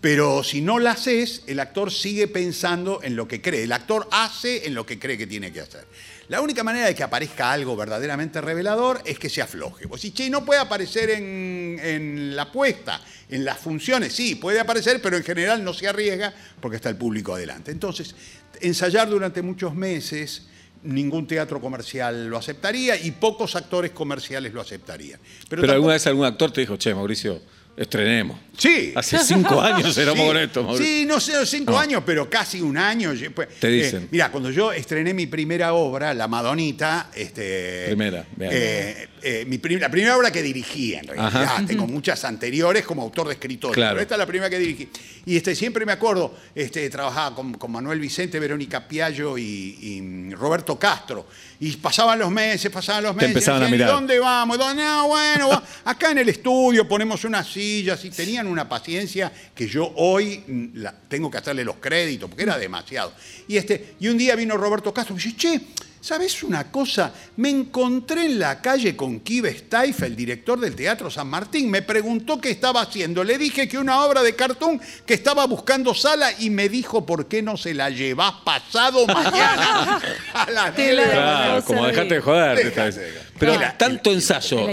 Pero 0.00 0.42
si 0.44 0.60
no 0.60 0.78
la 0.78 0.92
haces, 0.92 1.42
el 1.46 1.58
actor 1.58 1.90
sigue 1.90 2.28
pensando 2.28 3.00
en 3.02 3.16
lo 3.16 3.26
que 3.26 3.40
cree. 3.40 3.64
El 3.64 3.72
actor 3.72 4.06
hace 4.12 4.66
en 4.66 4.74
lo 4.74 4.86
que 4.86 4.98
cree 4.98 5.18
que 5.18 5.26
tiene 5.26 5.52
que 5.52 5.60
hacer. 5.60 5.86
La 6.28 6.40
única 6.40 6.64
manera 6.64 6.86
de 6.86 6.94
que 6.94 7.02
aparezca 7.04 7.52
algo 7.52 7.76
verdaderamente 7.76 8.40
revelador 8.40 9.00
es 9.04 9.18
que 9.18 9.28
se 9.30 9.42
afloje. 9.42 9.86
Vos 9.86 10.02
decís, 10.02 10.14
che, 10.16 10.28
no 10.30 10.44
puede 10.44 10.60
aparecer 10.60 11.10
en, 11.10 11.78
en 11.80 12.34
la 12.34 12.50
puesta, 12.50 13.00
en 13.28 13.44
las 13.44 13.58
funciones. 13.58 14.12
Sí, 14.12 14.34
puede 14.34 14.58
aparecer, 14.58 15.00
pero 15.00 15.16
en 15.16 15.22
general 15.22 15.62
no 15.62 15.72
se 15.72 15.86
arriesga 15.86 16.34
porque 16.60 16.76
está 16.76 16.88
el 16.88 16.96
público 16.96 17.34
adelante. 17.34 17.70
Entonces, 17.70 18.14
ensayar 18.60 19.08
durante 19.08 19.40
muchos 19.40 19.74
meses, 19.74 20.46
ningún 20.82 21.26
teatro 21.28 21.60
comercial 21.60 22.26
lo 22.28 22.36
aceptaría 22.38 22.96
y 23.00 23.12
pocos 23.12 23.54
actores 23.54 23.92
comerciales 23.92 24.52
lo 24.52 24.60
aceptarían. 24.60 25.20
Pero, 25.48 25.62
tampoco- 25.62 25.72
alguna 25.74 25.92
vez 25.94 26.06
algún 26.08 26.24
actor 26.26 26.50
te 26.52 26.60
dijo, 26.62 26.76
che, 26.76 26.92
Mauricio, 26.94 27.40
estrenemos. 27.76 28.38
Sí. 28.56 28.92
Hace 28.96 29.18
cinco 29.18 29.60
años 29.60 29.96
éramos 29.98 30.20
Sí, 30.22 30.26
con 30.26 30.36
esto, 30.38 30.62
Mauricio. 30.62 30.86
Sí, 30.86 31.04
no 31.04 31.20
sé, 31.20 31.44
cinco 31.44 31.72
No. 31.72 31.78
años, 31.78 32.02
pero 32.06 32.28
casi 32.30 32.62
un 32.62 32.78
año. 32.78 33.12
Pues, 33.34 33.48
Te 33.60 33.68
dicen. 33.68 34.08
mira, 34.10 34.30
cuando 34.32 34.50
yo 34.50 34.72
estrené 34.72 35.12
mi 35.12 35.26
primera 35.26 35.74
obra, 35.74 36.14
La 36.14 36.26
Madonita, 36.26 37.10
este, 37.14 37.84
Primera, 37.88 38.24
eh, 38.40 39.08
eh, 39.22 39.44
mi 39.46 39.58
prim- 39.58 39.78
la 39.78 39.90
primera 39.90 40.16
obra 40.16 40.30
que 40.30 40.42
dirigí, 40.42 40.94
en 40.94 41.06
realidad. 41.06 41.26
Ajá. 41.44 41.64
Tengo 41.66 41.86
muchas 41.86 42.24
anteriores 42.24 42.84
como 42.86 43.02
autor 43.02 43.26
de 43.28 43.34
escritorio, 43.34 43.74
Claro. 43.74 43.94
pero 43.96 44.02
esta 44.02 44.14
es 44.14 44.18
la 44.20 44.26
primera 44.26 44.48
que 44.48 44.58
dirigí. 44.58 44.88
Y 45.26 45.36
este, 45.36 45.54
siempre 45.54 45.84
me 45.84 45.92
acuerdo, 45.92 46.34
este, 46.54 46.88
trabajaba 46.88 47.36
con, 47.36 47.52
con 47.54 47.70
Manuel 47.72 48.00
Vicente, 48.00 48.40
Verónica 48.40 48.88
Piallo 48.88 49.36
y, 49.36 49.42
y 49.44 50.34
Roberto 50.34 50.78
Castro. 50.78 51.26
Y 51.58 51.72
pasaban 51.76 52.18
los 52.18 52.30
meses, 52.30 52.70
pasaban 52.70 53.04
los 53.04 53.14
meses. 53.14 53.28
y 53.28 53.32
empezaban 53.32 53.62
a 53.62 53.64
decían, 53.64 53.74
¿y 53.74 53.82
mirar. 53.82 53.94
¿Dónde 53.94 54.18
vamos? 54.18 54.58
¿Dónde? 54.58 54.82
No, 54.82 55.08
bueno, 55.08 55.48
va- 55.48 55.62
acá 55.84 56.10
en 56.10 56.18
el 56.18 56.28
estudio 56.28 56.86
ponemos 56.86 57.24
unas 57.24 57.46
sillas 57.48 58.04
y 58.04 58.10
tenían 58.10 58.46
una 58.46 58.68
paciencia 58.68 59.32
que 59.54 59.66
yo 59.66 59.90
hoy 59.96 60.44
mm, 60.46 60.64
la- 60.74 60.94
tengo 61.08 61.30
que 61.30 61.38
hacerle 61.38 61.64
los 61.64 61.76
créditos 61.76 62.28
porque 62.28 62.42
era 62.42 62.58
demasiado. 62.58 63.12
Y, 63.48 63.56
este, 63.56 63.94
y 64.00 64.08
un 64.08 64.18
día 64.18 64.34
vino 64.36 64.56
Roberto 64.56 64.92
Castro 64.92 65.14
y 65.14 65.18
me 65.18 65.22
dice, 65.24 65.36
che, 65.36 65.60
¿sabes 66.06 66.42
una 66.44 66.70
cosa? 66.70 67.12
Me 67.36 67.50
encontré 67.50 68.26
en 68.26 68.38
la 68.38 68.60
calle 68.62 68.94
con 68.94 69.20
Kive 69.20 69.58
Steiff, 69.58 70.02
el 70.02 70.14
director 70.14 70.60
del 70.60 70.76
Teatro 70.76 71.10
San 71.10 71.26
Martín. 71.26 71.68
Me 71.70 71.82
preguntó 71.82 72.40
qué 72.40 72.50
estaba 72.50 72.82
haciendo. 72.82 73.24
Le 73.24 73.36
dije 73.38 73.68
que 73.68 73.76
una 73.76 74.04
obra 74.04 74.22
de 74.22 74.36
cartoon 74.36 74.80
que 75.04 75.14
estaba 75.14 75.44
buscando 75.46 75.94
sala 75.94 76.30
y 76.38 76.50
me 76.50 76.68
dijo, 76.68 77.04
¿por 77.04 77.26
qué 77.26 77.42
no 77.42 77.56
se 77.56 77.74
la 77.74 77.90
llevás 77.90 78.32
pasado 78.44 79.04
mañana 79.08 80.00
a 80.32 80.50
las 80.50 80.74
Te 80.76 80.82
10 80.82 80.96
de 80.96 80.96
la- 80.96 81.06
la 81.06 81.12
Claro, 81.14 81.64
como 81.64 81.86
dejate 81.86 82.14
de 82.14 82.20
joder. 82.20 82.56
Dejate 82.56 83.00
de 83.00 83.10
joder. 83.10 83.22
Pero 83.38 83.54
tanto 83.76 84.12
ensayo, 84.12 84.66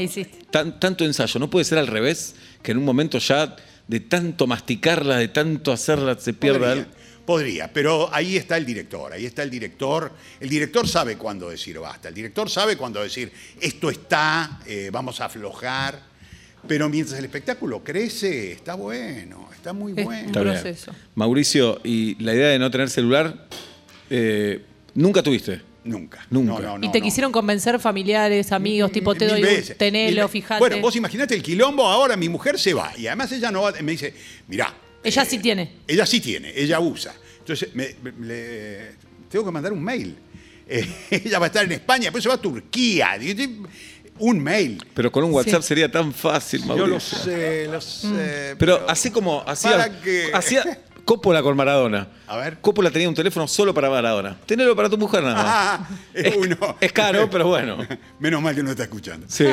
tan- 0.52 0.80
tanto 0.80 1.04
ensayo, 1.04 1.39
¿no 1.39 1.50
puede 1.50 1.65
ser 1.65 1.80
al 1.80 1.88
revés? 1.88 2.36
Que 2.62 2.72
en 2.72 2.78
un 2.78 2.86
momento 2.86 3.17
ya 3.17 3.56
de 3.88 4.00
tanto 4.00 4.46
masticarla, 4.48 5.17
de 5.17 5.28
tanto 5.28 5.72
hacerla, 5.72 6.15
se 6.19 6.34
pierda 6.34 6.72
algo. 6.74 6.86
Podría, 7.25 7.71
pero 7.71 8.09
ahí 8.13 8.36
está 8.38 8.57
el 8.57 8.65
director, 8.65 9.13
ahí 9.13 9.25
está 9.25 9.43
el 9.43 9.49
director. 9.49 10.12
El 10.39 10.49
director 10.49 10.88
sabe 10.88 11.17
cuándo 11.17 11.49
decir 11.49 11.79
basta, 11.79 12.09
el 12.09 12.13
director 12.15 12.49
sabe 12.49 12.75
cuándo 12.77 13.01
decir 13.01 13.31
esto 13.59 13.89
está, 13.89 14.59
eh, 14.65 14.89
vamos 14.91 15.19
a 15.21 15.25
aflojar. 15.25 16.13
Pero 16.65 16.88
mientras 16.88 17.19
el 17.19 17.25
espectáculo 17.25 17.83
crece, 17.83 18.53
está 18.53 18.75
bueno, 18.75 19.49
está 19.53 19.73
muy 19.73 19.93
Es- 19.97 20.05
bueno. 20.05 20.27
Está 20.27 20.41
proceso. 20.41 20.93
Mauricio, 21.15 21.81
y 21.83 22.15
la 22.23 22.33
idea 22.33 22.47
de 22.47 22.57
no 22.59 22.71
tener 22.71 22.89
celular, 22.89 23.47
eh, 24.09 24.63
nunca 24.93 25.21
tuviste. 25.21 25.62
Nunca. 25.83 26.25
Nunca. 26.29 26.53
No, 26.53 26.59
no, 26.62 26.77
no, 26.77 26.88
y 26.88 26.91
te 26.93 26.99
no. 26.99 27.03
quisieron 27.03 27.31
convencer 27.33 27.77
familiares, 27.77 28.53
amigos, 28.53 28.89
tipo, 28.93 29.13
te 29.13 29.27
doy 29.27 29.43
un 29.43 29.77
tenelo, 29.77 30.29
fíjate. 30.29 30.59
Bueno, 30.59 30.79
vos 30.79 30.95
imaginate 30.95 31.36
el 31.36 31.43
quilombo, 31.43 31.86
ahora 31.86 32.15
mi 32.15 32.29
mujer 32.29 32.57
se 32.57 32.73
va 32.73 32.93
y 32.97 33.07
además 33.07 33.29
ella 33.33 33.51
no 33.51 33.63
va, 33.63 33.73
me 33.81 33.91
dice, 33.91 34.13
mirá. 34.47 34.73
Ella 35.04 35.26
sí 35.26 35.39
tiene. 35.39 35.72
Ella 35.88 36.06
sí 36.06 36.20
tiene, 36.22 36.52
ella 36.56 36.80
usa. 36.80 37.13
Entonces, 37.39 37.70
me- 37.74 37.96
me- 38.02 38.26
le- 38.26 38.92
tengo 39.30 39.46
que 39.46 39.52
mandar 39.52 39.74
un 39.74 39.84
mail. 39.84 40.16
Eh, 40.68 40.88
ella 41.12 41.39
va 41.39 41.46
a 41.46 41.48
estar 41.48 41.66
en 41.66 41.74
España, 41.74 42.04
después 42.06 42.24
se 42.24 42.30
va 42.30 42.36
a 42.36 42.42
Turquía. 42.42 43.10
Un 44.20 44.39
mail. 44.42 44.82
Pero 44.94 45.12
con 45.12 45.24
un 45.24 45.32
WhatsApp 45.34 45.62
Sí. 45.62 45.68
sería 45.70 45.92
tan 45.92 46.13
fácil, 46.13 46.62
Yo 46.62 46.68
Mauricio. 46.68 46.89
lo 46.89 47.00
sé, 47.00 47.68
lo 47.68 47.82
sé. 47.82 48.56
Pero 48.60 48.86
así 48.88 49.10
como 49.12 49.44
hacía, 49.46 49.92
hacía 50.34 50.63
Coppola 51.06 51.42
con 51.44 51.58
Maradona. 51.58 52.08
A 52.28 52.38
ver. 52.38 52.60
Coppola 52.62 52.89
tenía 52.89 53.10
un 53.10 53.16
teléfono 53.16 53.46
solo 53.48 53.74
para 53.74 53.89
Maradona. 53.89 54.38
Tenelo 54.46 54.74
para 54.74 54.88
tu 54.89 54.98
mujer 54.98 55.22
nada 55.24 55.36
más. 55.36 55.46
Ah, 55.46 55.89
es 56.13 56.34
uno. 56.38 56.78
Es 56.80 56.94
caro, 56.94 57.30
pero 57.30 57.48
bueno. 57.48 57.78
Menos 58.20 58.42
mal 58.42 58.56
que 58.56 58.63
no 58.63 58.70
está 58.70 58.84
escuchando. 58.84 59.26
Sí. 59.30 59.46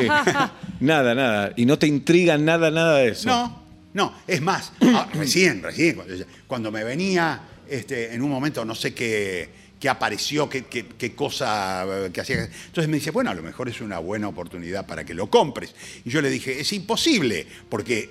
nada, 0.79 1.13
nada. 1.13 1.51
Y 1.57 1.65
no 1.65 1.77
te 1.77 1.87
intriga 1.87 2.37
nada, 2.37 2.71
nada 2.71 2.99
de 2.99 3.09
eso. 3.09 3.27
No, 3.27 3.61
no. 3.93 4.13
Es 4.27 4.41
más, 4.41 4.71
ah, 4.81 5.07
recién, 5.13 5.61
recién, 5.63 6.01
cuando, 6.47 6.71
me 6.71 6.83
venía 6.83 7.41
este, 7.69 8.13
en 8.13 8.21
un 8.21 8.29
momento, 8.29 8.63
no 8.65 8.75
sé 8.75 8.93
qué, 8.93 9.49
qué 9.79 9.89
apareció, 9.89 10.47
qué, 10.49 10.65
qué- 10.65 10.85
qué 10.97 11.15
cosa 11.15 11.85
eh, 11.87 12.09
que 12.13 12.21
hacía. 12.21 12.43
Entonces 12.43 12.87
me 12.87 12.97
dice, 12.97 13.11
bueno, 13.11 13.31
a 13.31 13.33
lo 13.33 13.41
mejor 13.43 13.67
es 13.69 13.81
una 13.81 13.99
buena 13.99 14.27
oportunidad 14.27 14.85
para 14.85 15.03
que 15.03 15.13
lo 15.13 15.29
compres. 15.29 15.73
Y 16.05 16.09
yo 16.09 16.21
le 16.21 16.29
dije, 16.29 16.59
es 16.59 16.71
imposible, 16.73 17.47
porque 17.69 18.09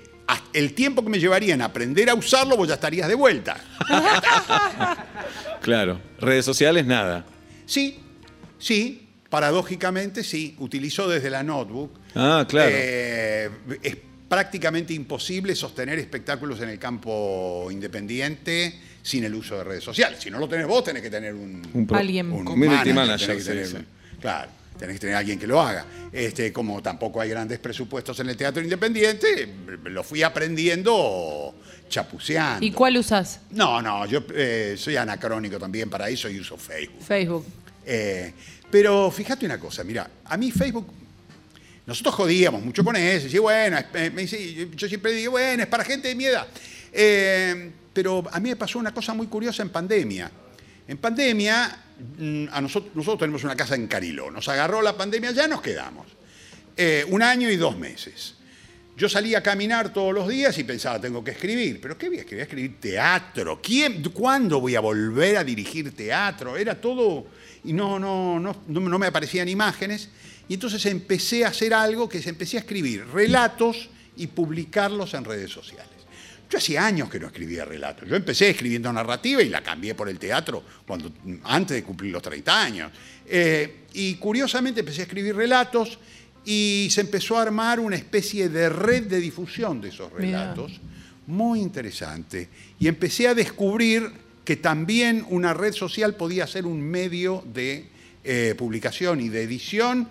el 0.53 0.75
tiempo 0.75 1.03
que 1.03 1.11
me 1.11 1.19
llevaría 1.19 1.55
en 1.55 1.63
aprender 1.63 2.09
a 2.11 2.15
usarlo, 2.15 2.57
vos 2.57 2.69
ya 2.69 2.75
estarías 2.75 3.09
de 3.09 3.15
vuelta. 3.15 3.57
Claro. 5.61 6.01
Redes 6.19 6.45
sociales, 6.47 6.87
nada. 6.87 7.27
Sí, 7.67 8.01
sí, 8.59 9.09
paradójicamente 9.29 10.25
sí. 10.25 10.57
Utilizo 10.59 11.07
desde 11.09 11.29
la 11.31 11.43
notebook. 11.43 11.93
Ah, 12.15 12.47
claro. 12.49 12.71
Eh, 12.73 13.51
prácticamente 14.31 14.95
imposible 14.95 15.57
sostener 15.57 15.99
espectáculos 15.99 16.61
en 16.61 16.69
el 16.69 16.79
campo 16.79 17.67
independiente 17.69 18.79
sin 19.03 19.25
el 19.25 19.35
uso 19.35 19.59
de 19.59 19.65
redes 19.65 19.83
sociales. 19.83 20.21
Si 20.23 20.31
no 20.31 20.39
lo 20.39 20.49
tenés 20.49 20.69
vos, 20.69 20.85
tenés 20.85 21.03
que 21.03 21.11
tener 21.11 21.35
un, 21.35 21.61
Un 21.75 21.85
pro- 21.85 21.99
Alguien. 21.99 22.31
un 22.31 22.45
Community 22.45 22.93
manager, 22.93 22.95
manager, 22.95 23.27
tenés 23.27 23.37
que 23.37 23.43
sí, 23.67 23.71
tener- 23.75 23.83
sí. 23.83 24.19
Claro, 24.21 24.51
tenés 24.79 24.95
que 24.95 25.01
tener 25.01 25.17
alguien 25.17 25.37
que 25.37 25.49
lo 25.49 25.61
haga. 25.61 25.85
Este, 26.13 26.53
como 26.53 26.81
tampoco 26.81 27.21
hay 27.21 27.29
grandes 27.29 27.59
presupuestos 27.59 28.21
en 28.21 28.29
el 28.29 28.37
teatro 28.37 28.63
independiente, 28.63 29.49
lo 29.87 30.05
fui 30.05 30.23
aprendiendo 30.23 31.53
chapuceando. 31.89 32.65
¿Y 32.65 32.71
cuál 32.71 32.99
usas? 32.99 33.41
No, 33.51 33.83
no, 33.83 34.07
yo 34.07 34.23
eh, 34.33 34.77
soy 34.79 34.95
anacrónico 34.95 35.59
también 35.59 35.91
para 35.91 36.09
eso 36.09 36.29
y 36.29 36.39
uso 36.39 36.57
Facebook. 36.57 37.03
Facebook. 37.03 37.45
Eh, 37.85 38.33
pero 38.71 39.11
fíjate 39.11 39.45
una 39.45 39.59
cosa, 39.59 39.83
mira, 39.83 40.09
a 40.25 40.37
mí 40.37 40.53
Facebook, 40.53 40.87
nosotros 41.87 42.15
jodíamos 42.15 42.63
mucho 42.63 42.85
con 42.85 42.97
eso, 42.97 43.27
y 43.27 43.39
bueno, 43.39 43.79
eh, 43.95 44.11
me 44.15 44.23
dice- 44.23 44.69
yo 44.75 44.89
siempre 44.89 45.13
digo, 45.13 45.33
bueno, 45.33 45.63
es 45.63 45.69
para 45.69 45.85
gente 45.85 46.09
de 46.09 46.15
mi 46.15 46.25
edad. 46.27 46.47
Eh, 46.93 47.71
pero 47.93 48.25
a 48.31 48.39
mí 48.41 48.51
me 48.51 48.57
pasó 48.57 48.79
una 48.79 48.93
cosa 48.95 49.15
muy 49.15 49.27
curiosa 49.27 49.63
en 49.63 49.71
pandemia. 49.71 50.31
En 50.87 50.99
pandemia, 50.99 51.85
mm, 52.19 52.47
a 52.53 52.61
nosotros, 52.61 52.95
nosotros 52.95 53.21
tenemos 53.21 53.45
una 53.45 53.57
casa 53.57 53.75
en 53.75 53.87
Cariló, 53.87 54.31
nos 54.31 54.49
agarró 54.49 54.83
la 54.83 54.97
pandemia, 54.97 55.33
ya 55.33 55.49
nos 55.49 55.61
quedamos. 55.63 56.07
Eh, 56.77 57.05
un 57.09 57.23
año 57.23 57.51
y 57.51 57.57
dos 57.57 57.77
meses. 57.77 58.37
Yo 58.97 59.09
salía 59.09 59.39
a 59.39 59.43
caminar 59.43 59.93
todos 59.93 60.13
los 60.13 60.29
días 60.29 60.57
y 60.59 60.65
pensaba, 60.65 61.01
tengo 61.01 61.25
que 61.25 61.31
escribir. 61.31 61.81
¿Pero 61.81 61.97
qué 61.97 62.09
voy 62.09 62.19
a 62.19 62.21
escribir? 62.21 62.43
Escribir 62.43 62.81
teatro. 62.81 63.61
¿Quién, 63.63 64.03
¿Cuándo 64.03 64.61
voy 64.61 64.75
a 64.77 64.81
volver 64.81 65.39
a 65.39 65.45
dirigir 65.45 65.95
teatro? 65.95 66.57
Era 66.57 66.79
todo... 66.79 67.27
Y 67.65 67.73
no, 67.73 67.99
no, 67.99 68.39
no, 68.39 68.57
no 68.69 68.99
me 68.99 69.07
aparecían 69.07 69.49
imágenes. 69.49 70.11
Y 70.51 70.55
entonces 70.55 70.85
empecé 70.87 71.45
a 71.45 71.49
hacer 71.51 71.73
algo 71.73 72.09
que 72.09 72.19
es 72.19 72.27
empecé 72.27 72.57
a 72.57 72.61
escribir 72.61 73.07
relatos 73.07 73.89
y 74.17 74.27
publicarlos 74.27 75.15
en 75.15 75.25
redes 75.25 75.53
sociales. 75.53 75.93
Yo 76.51 76.59
hacía 76.59 76.85
años 76.85 77.09
que 77.09 77.21
no 77.21 77.29
escribía 77.29 77.65
relatos. 77.65 78.09
Yo 78.09 78.17
empecé 78.17 78.51
escribiendo 78.51 78.93
narrativa 78.93 79.41
y 79.45 79.49
la 79.49 79.63
cambié 79.63 79.95
por 79.95 80.09
el 80.09 80.19
teatro 80.19 80.65
cuando, 80.85 81.13
antes 81.45 81.77
de 81.77 81.85
cumplir 81.85 82.11
los 82.11 82.21
30 82.21 82.63
años. 82.63 82.91
Eh, 83.29 83.85
y 83.95 84.17
curiosamente 84.17 84.81
empecé 84.81 85.03
a 85.03 85.05
escribir 85.05 85.37
relatos 85.37 86.01
y 86.45 86.89
se 86.91 87.03
empezó 87.03 87.39
a 87.39 87.43
armar 87.43 87.79
una 87.79 87.95
especie 87.95 88.49
de 88.49 88.71
red 88.71 89.05
de 89.05 89.21
difusión 89.21 89.81
de 89.81 89.91
esos 89.91 90.13
relatos. 90.13 90.81
Muy 91.29 91.61
interesante. 91.61 92.49
Y 92.81 92.89
empecé 92.89 93.29
a 93.29 93.35
descubrir 93.35 94.11
que 94.45 94.57
también 94.57 95.25
una 95.29 95.55
red 95.55 95.75
social 95.75 96.17
podía 96.17 96.49
ser 96.49 96.67
un 96.67 96.83
medio 96.83 97.45
de 97.55 97.87
eh, 98.25 98.57
publicación 98.59 99.21
y 99.21 99.29
de 99.29 99.45
edición 99.45 100.09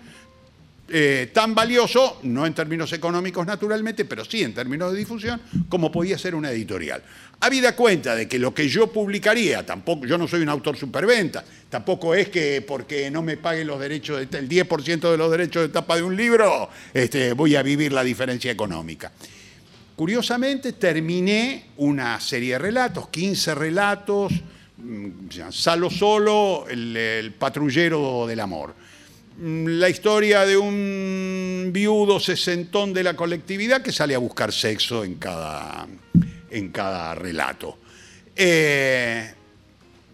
eh, 0.92 1.30
tan 1.32 1.54
valioso, 1.54 2.18
no 2.24 2.44
en 2.46 2.52
términos 2.54 2.92
económicos 2.92 3.46
naturalmente, 3.46 4.04
pero 4.04 4.24
sí 4.24 4.42
en 4.42 4.52
términos 4.52 4.92
de 4.92 4.98
difusión, 4.98 5.40
como 5.68 5.90
podía 5.92 6.18
ser 6.18 6.34
una 6.34 6.50
editorial. 6.50 7.02
Habida 7.40 7.74
cuenta 7.74 8.14
de 8.14 8.28
que 8.28 8.38
lo 8.38 8.52
que 8.52 8.68
yo 8.68 8.88
publicaría, 8.92 9.64
tampoco, 9.64 10.04
yo 10.06 10.18
no 10.18 10.28
soy 10.28 10.42
un 10.42 10.48
autor 10.50 10.76
superventa, 10.76 11.42
tampoco 11.70 12.14
es 12.14 12.28
que 12.28 12.60
porque 12.66 13.10
no 13.10 13.22
me 13.22 13.36
paguen 13.36 13.66
los 13.66 13.80
derechos, 13.80 14.28
de- 14.30 14.38
el 14.38 14.48
10% 14.48 15.10
de 15.10 15.16
los 15.16 15.30
derechos 15.30 15.62
de 15.62 15.68
tapa 15.68 15.96
de 15.96 16.02
un 16.02 16.16
libro, 16.16 16.68
este, 16.92 17.32
voy 17.32 17.56
a 17.56 17.62
vivir 17.62 17.92
la 17.92 18.04
diferencia 18.04 18.50
económica. 18.50 19.10
Curiosamente, 19.96 20.72
terminé 20.72 21.66
una 21.76 22.18
serie 22.20 22.52
de 22.54 22.58
relatos, 22.58 23.08
15 23.08 23.54
relatos, 23.54 24.32
mm, 24.78 25.08
Salo 25.50 25.90
Solo, 25.90 26.66
el 26.68 27.34
patrullero 27.38 28.26
del 28.26 28.40
amor. 28.40 28.74
Mm, 29.40 29.66
La 29.78 29.88
historia 29.88 30.44
de 30.44 30.56
un 30.56 31.70
viudo 31.72 32.20
sesentón 32.20 32.92
de 32.92 33.02
la 33.02 33.14
colectividad 33.14 33.80
que 33.80 33.90
sale 33.90 34.14
a 34.14 34.18
buscar 34.18 34.52
sexo 34.52 35.02
en 35.02 35.14
cada, 35.14 35.86
en 36.50 36.68
cada 36.70 37.14
relato. 37.14 37.78
Eh, 38.36 39.32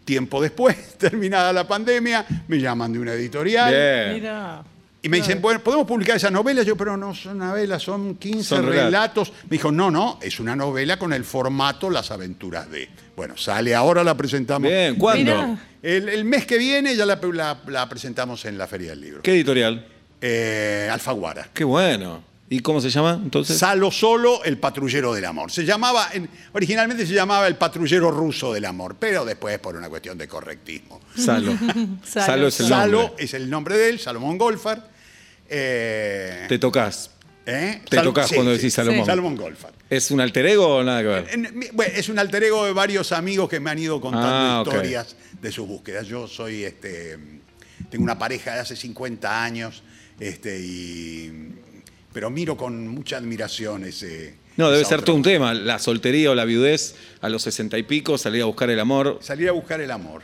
tiempo 0.05 0.41
después, 0.41 0.77
terminada 0.99 1.53
la 1.53 1.67
pandemia, 1.67 2.25
me 2.47 2.61
llaman 2.61 2.93
de 2.93 2.99
una 3.01 3.12
editorial. 3.15 4.15
Mira. 4.15 4.65
Y 5.07 5.09
me 5.09 5.19
dicen, 5.19 5.40
bueno, 5.40 5.61
¿podemos 5.61 5.87
publicar 5.87 6.16
esa 6.16 6.31
novela? 6.31 6.62
Yo, 6.64 6.77
pero 6.77 6.97
no 6.97 7.14
son 7.14 7.38
novelas, 7.38 7.81
son 7.83 8.16
15 8.16 8.42
Son 8.42 8.66
relatos. 8.66 9.33
Me 9.45 9.51
dijo, 9.51 9.71
no, 9.71 9.90
no, 9.90 10.19
es 10.21 10.40
una 10.40 10.57
novela 10.57 10.99
con 10.99 11.12
el 11.12 11.25
formato 11.25 11.90
Las 11.90 12.11
aventuras 12.11 12.69
de. 12.71 12.88
Bueno, 13.16 13.37
sale 13.37 13.75
ahora, 13.75 14.03
la 14.03 14.16
presentamos. 14.16 14.69
Bien, 14.69 14.97
¿cuándo? 14.97 15.57
El, 15.83 16.09
el 16.09 16.25
mes 16.25 16.45
que 16.45 16.59
viene 16.59 16.97
ya 16.97 17.07
la, 17.07 17.21
la- 17.33 17.61
la 17.69 17.88
presentamos 17.88 18.45
en 18.47 18.59
la 18.59 18.66
Feria 18.66 18.90
del 18.90 19.01
Libro. 19.01 19.23
¿Qué 19.23 19.31
editorial? 19.33 19.87
Eh, 20.21 20.88
Alfaguara. 20.92 21.49
Qué 21.55 21.62
bueno. 21.64 22.25
¿Y 22.49 22.61
cómo 22.61 22.81
se 22.81 22.90
llama 22.90 23.21
entonces? 23.23 23.59
Salo 23.59 23.90
Solo, 23.90 24.42
el 24.45 24.59
patrullero 24.59 25.12
del 25.14 25.25
amor. 25.25 25.51
Se 25.53 25.64
llamaba, 25.64 26.09
en- 26.12 26.29
originalmente 26.53 27.07
se 27.07 27.12
llamaba 27.14 27.47
el 27.47 27.57
patrullero 27.57 28.11
ruso 28.11 28.53
del 28.53 28.64
amor, 28.64 28.97
pero 28.99 29.25
después 29.25 29.59
por 29.61 29.77
una 29.77 29.88
cuestión 29.88 30.19
de 30.19 30.27
correctismo. 30.29 31.01
Salo. 31.16 31.53
Salo. 32.05 32.27
Salo 32.27 32.47
es 32.49 32.61
el 32.61 32.66
Salo 32.66 33.03
nombre. 33.03 33.25
es 33.25 33.35
el 33.35 33.49
nombre 33.51 33.77
de 33.79 33.88
él, 33.90 33.99
Salomón 34.01 34.37
Golfar. 34.38 34.96
Eh, 35.49 36.47
Te 36.49 36.59
tocas. 36.59 37.11
¿eh? 37.47 37.81
te 37.89 37.99
tocás 37.99 38.33
cuando 38.33 38.53
decís 38.53 38.75
Salomón. 38.75 39.07
Salomón 39.07 39.37
Golfar. 39.37 39.73
¿Es 39.89 40.11
un 40.11 40.21
alter 40.21 40.47
ego 40.47 40.77
o 40.79 40.83
nada 40.83 41.01
que 41.03 41.07
ver? 41.09 41.29
En- 41.33 41.69
bueno, 41.73 41.93
es 41.95 42.09
un 42.09 42.19
alter 42.19 42.43
ego 42.45 42.65
de 42.67 42.73
varios 42.73 43.13
amigos 43.13 43.49
que 43.49 43.61
me 43.61 43.71
han 43.71 43.79
ido 43.79 44.01
contando 44.01 44.29
Ah, 44.29 44.63
historias 44.67 45.15
de 45.41 45.53
sus 45.53 45.67
búsquedas. 45.69 46.07
Yo 46.09 46.27
soy, 46.27 46.65
este, 46.65 47.17
tengo 47.89 48.03
una 48.03 48.19
pareja 48.19 48.55
de 48.55 48.61
hace 48.61 48.75
50 48.75 49.45
años, 49.45 49.83
este, 50.19 50.59
y, 50.59 51.53
pero 52.13 52.31
miro 52.31 52.57
con 52.57 52.89
mucha 52.89 53.19
admiración 53.19 53.85
ese. 53.85 54.35
No, 54.57 54.71
debe 54.71 54.85
ser 54.85 55.03
todo 55.03 55.15
un 55.15 55.23
tema. 55.23 55.53
La 55.55 55.79
soltería 55.79 56.31
o 56.31 56.35
la 56.35 56.47
viudez 56.47 56.97
a 57.21 57.29
los 57.29 57.43
sesenta 57.43 57.77
y 57.79 57.83
pico, 57.85 58.17
salir 58.19 58.43
a 58.43 58.47
buscar 58.47 58.71
el 58.71 58.81
amor. 58.81 59.19
Salir 59.23 59.49
a 59.51 59.53
buscar 59.53 59.81
el 59.81 59.91
amor. 59.93 60.23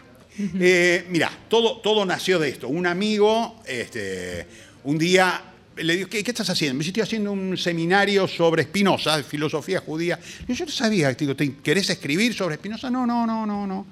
Eh, 0.59 1.05
mira, 1.11 1.31
todo, 1.51 1.81
todo 1.83 2.05
nació 2.07 2.39
de 2.39 2.49
esto. 2.49 2.67
Un 2.67 2.87
amigo, 2.87 3.61
este, 3.67 4.47
un 4.85 4.99
día 4.99 5.43
le 5.77 5.97
digo, 5.97 6.09
¿qué, 6.09 6.23
qué 6.23 6.31
estás 6.31 6.51
haciendo? 6.51 6.75
Me 6.75 6.79
dice, 6.81 6.91
estoy 6.91 7.03
haciendo 7.03 7.33
un 7.33 7.57
seminario 7.57 8.29
sobre 8.29 8.65
Spinoza, 8.65 9.17
de 9.17 9.23
filosofía 9.23 9.81
judía. 9.81 10.19
Digo, 10.47 10.53
yo 10.55 10.67
no 10.67 10.71
sabía, 10.71 11.13
digo, 11.15 11.35
¿te 11.35 11.55
querés 11.57 11.89
escribir 11.89 12.35
sobre 12.35 12.57
Spinoza? 12.57 12.91
No, 12.91 13.07
no, 13.07 13.27
no, 13.27 13.47
no, 13.47 13.67
no. 13.67 13.87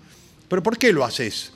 ¿Pero 0.49 0.63
por 0.63 0.77
qué 0.77 0.93
lo 0.93 1.05
haces? 1.05 1.53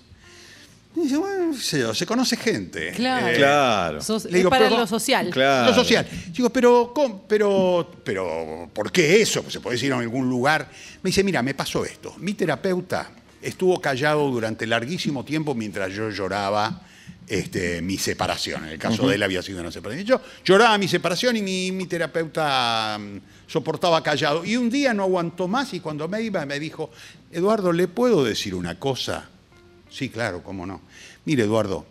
Y 0.96 1.00
dice, 1.02 1.16
bueno, 1.18 1.52
qué 1.52 1.58
sé 1.60 1.80
yo, 1.80 1.92
se 1.92 2.06
conoce 2.06 2.36
gente. 2.36 2.92
Claro. 2.92 3.28
Eh, 3.28 3.34
Claro. 3.36 4.00
Sos- 4.00 4.24
Le 4.24 4.30
es 4.30 4.34
digo, 4.36 4.48
para 4.50 4.66
pero- 4.68 4.78
lo 4.80 4.86
social. 4.86 5.28
Claro. 5.30 5.66
lo 5.68 5.74
social. 5.74 6.06
Digo, 6.32 6.48
pero, 6.50 6.92
¿cómo? 6.94 7.24
pero, 7.28 7.92
pero, 8.04 8.70
¿por 8.72 8.90
qué 8.92 9.20
eso? 9.20 9.42
Pues 9.42 9.52
se 9.52 9.60
puede 9.60 9.74
decir 9.76 9.90
en 9.92 9.98
algún 9.98 10.30
lugar. 10.30 10.70
Me 11.02 11.08
dice, 11.08 11.22
mira, 11.24 11.42
me 11.42 11.52
pasó 11.54 11.84
esto. 11.84 12.14
Mi 12.18 12.32
terapeuta 12.34 13.10
estuvo 13.42 13.78
callado 13.80 14.30
durante 14.30 14.66
larguísimo 14.66 15.22
tiempo 15.24 15.54
mientras 15.54 15.92
yo 15.92 16.08
lloraba 16.10 16.80
este, 17.26 17.80
mi 17.82 17.98
separación. 17.98 18.64
En 18.64 18.70
el 18.70 18.78
caso 18.78 19.08
de 19.08 19.14
él 19.14 19.22
había 19.22 19.42
sido 19.42 19.60
una 19.60 19.70
separación. 19.70 20.06
Yo 20.06 20.20
lloraba 20.44 20.76
mi 20.78 20.88
separación 20.88 21.36
y 21.36 21.42
mi, 21.42 21.72
mi 21.72 21.86
terapeuta 21.86 22.98
mm, 22.98 23.18
soportaba 23.46 24.02
callado. 24.02 24.44
Y 24.44 24.56
un 24.56 24.70
día 24.70 24.94
no 24.94 25.04
aguantó 25.04 25.48
más 25.48 25.72
y 25.74 25.80
cuando 25.80 26.08
me 26.08 26.22
iba 26.22 26.44
me 26.46 26.58
dijo, 26.58 26.90
Eduardo, 27.30 27.72
¿le 27.72 27.88
puedo 27.88 28.24
decir 28.24 28.54
una 28.54 28.78
cosa? 28.78 29.28
Sí, 29.90 30.08
claro, 30.08 30.42
cómo 30.42 30.66
no. 30.66 30.82
Mire, 31.24 31.44
Eduardo, 31.44 31.86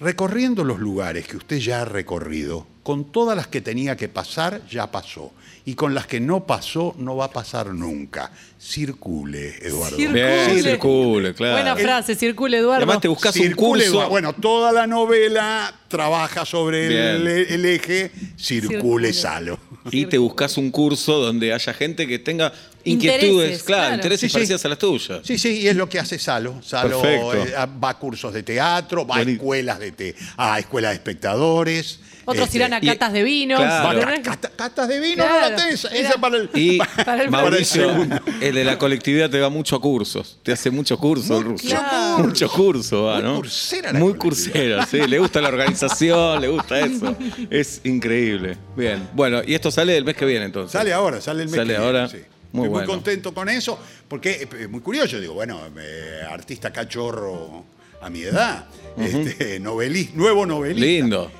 recorriendo 0.00 0.64
los 0.64 0.78
lugares 0.78 1.26
que 1.26 1.36
usted 1.36 1.58
ya 1.58 1.82
ha 1.82 1.84
recorrido, 1.84 2.66
con 2.82 3.04
todas 3.10 3.36
las 3.36 3.48
que 3.48 3.60
tenía 3.60 3.96
que 3.96 4.08
pasar, 4.08 4.62
ya 4.68 4.90
pasó. 4.90 5.32
Y 5.64 5.74
con 5.74 5.94
las 5.94 6.06
que 6.06 6.20
no 6.20 6.46
pasó, 6.46 6.94
no 6.98 7.16
va 7.16 7.24
a 7.24 7.30
pasar 7.32 7.74
nunca. 7.74 8.30
Circule, 8.60 9.56
Eduardo. 9.60 9.96
Circule. 9.96 10.46
Bien, 10.46 10.62
circule, 10.62 11.34
claro. 11.34 11.54
Buena 11.54 11.74
frase, 11.74 12.14
circule 12.14 12.58
Eduardo. 12.58 12.84
además 12.84 13.00
te 13.00 13.08
buscas 13.08 13.34
un 13.34 13.42
Circule, 13.42 13.82
curso. 13.82 13.90
Eduardo. 13.90 14.10
Bueno, 14.10 14.32
toda 14.34 14.70
la 14.70 14.86
novela 14.86 15.74
trabaja 15.88 16.44
sobre 16.44 17.16
el, 17.16 17.64
eje 17.64 18.12
Circule, 18.38 18.76
Circule. 18.76 19.12
Salo. 19.12 19.58
Y 19.90 20.06
te 20.06 20.18
buscas 20.18 20.56
un 20.56 20.70
curso 20.70 21.18
donde 21.18 21.52
haya 21.52 21.74
gente 21.74 22.06
que 22.06 22.20
tenga 22.20 22.52
inquietudes, 22.86 23.24
Intereses, 23.30 23.62
claro, 23.64 23.80
claro. 23.82 23.94
intereses 23.96 24.20
Sí, 24.20 24.28
sí. 24.28 24.32
parecidas 24.34 24.64
a 24.64 24.68
las 24.68 24.78
tuyas. 24.78 25.20
Sí, 25.22 25.38
sí, 25.38 25.60
y 25.60 25.68
es 25.68 25.76
lo 25.76 25.88
que 25.88 25.98
hace 25.98 26.18
Salo. 26.18 26.62
Salo 26.62 27.02
eh, 27.34 27.54
va 27.82 27.90
a 27.90 27.98
cursos 27.98 28.32
de 28.32 28.42
teatro, 28.42 29.06
va 29.06 29.16
a 29.18 29.22
escuelas 29.22 29.78
de 29.78 29.92
te 29.92 30.14
a 30.36 30.58
escuelas 30.58 30.90
de 30.92 30.96
espectadores. 30.96 32.00
Otros 32.28 32.46
este, 32.46 32.58
irán 32.58 32.72
a 32.74 32.78
y- 32.82 32.86
catas 32.88 33.12
de 33.12 33.22
vino. 33.22 33.56
Claro. 33.56 34.00
Va 34.00 34.20
cata- 34.20 34.50
catas 34.56 34.88
de 34.88 34.98
vino, 34.98 35.22
Claro. 35.22 35.32
no 35.42 35.50
la 35.50 35.56
tenés. 35.56 35.84
Esa 35.84 36.20
para 36.20 36.38
el. 36.38 36.50
Y 36.54 36.78
Para 37.04 37.22
el- 37.22 37.30
Mauricio, 37.30 37.88
el 38.02 38.20
el 38.40 38.54
de 38.56 38.64
la 38.64 38.78
colectividad 38.78 39.30
te 39.30 39.38
va 39.38 39.48
mucho 39.48 39.76
a 39.76 39.80
cursos. 39.80 40.36
Te 40.42 40.50
hace 40.50 40.72
mucho 40.72 40.98
curso 40.98 41.38
el 41.38 41.44
ruso. 41.44 41.68
Claro. 41.68 42.24
Mucho 42.24 42.48
curso, 42.50 43.04
va, 43.04 43.14
Muy 43.20 43.22
¿no? 43.22 43.36
cursera 43.36 43.92
la 43.92 43.98
Muy 44.00 44.14
cursera, 44.14 44.84
sí. 44.86 44.98
Le 45.06 45.20
gusta 45.20 45.40
la 45.40 45.48
organización, 45.50 46.40
le 46.40 46.48
gusta 46.48 46.80
eso. 46.80 47.16
Es 47.50 47.80
increíble. 47.84 48.56
Bien. 48.76 49.08
Bueno, 49.14 49.40
y 49.46 49.54
esto 49.54 49.70
sale 49.70 49.96
el 49.96 50.04
mes 50.04 50.16
que 50.16 50.24
viene 50.24 50.46
entonces. 50.46 50.72
Sale 50.72 50.92
ahora, 50.92 51.20
sale 51.20 51.42
el 51.44 51.48
mes 51.48 51.54
Sale 51.56 51.74
que 51.74 51.78
viene, 51.80 51.86
ahora. 51.86 52.08
sí. 52.08 52.18
Muy 52.56 52.68
bueno. 52.68 52.86
muy 52.86 52.94
contento 52.96 53.32
con 53.34 53.48
eso, 53.48 53.78
porque 54.08 54.48
es 54.58 54.68
muy 54.70 54.80
curioso. 54.80 55.20
Digo, 55.20 55.34
bueno, 55.34 55.60
eh, 55.78 56.20
artista 56.28 56.72
cachorro 56.72 57.64
a 58.00 58.10
mi 58.10 58.22
edad, 58.22 58.66
este, 58.98 59.60
noveli- 59.62 60.12
nuevo 60.14 60.44
novelista. 60.46 60.86
Lindo. 60.86 61.30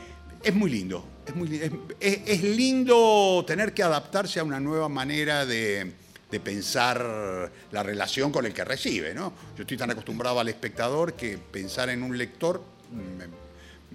Es 0.42 0.54
muy 0.54 0.70
lindo. 0.70 1.04
Es, 1.26 1.34
muy, 1.34 1.60
es- 2.00 2.20
es 2.26 2.42
lindo 2.44 3.44
tener 3.46 3.72
que 3.74 3.82
adaptarse 3.82 4.38
a 4.40 4.44
una 4.44 4.60
nueva 4.60 4.88
manera 4.88 5.44
de, 5.44 5.92
de 6.30 6.40
pensar 6.40 7.50
la 7.72 7.82
relación 7.82 8.30
con 8.30 8.46
el 8.46 8.52
que 8.54 8.64
recibe. 8.64 9.12
¿no? 9.14 9.32
Yo 9.56 9.62
estoy 9.62 9.76
tan 9.76 9.90
acostumbrado 9.90 10.38
al 10.38 10.48
espectador 10.48 11.14
que 11.14 11.36
pensar 11.38 11.88
en 11.90 12.02
un 12.02 12.16
lector 12.16 12.62
me, 12.92 13.26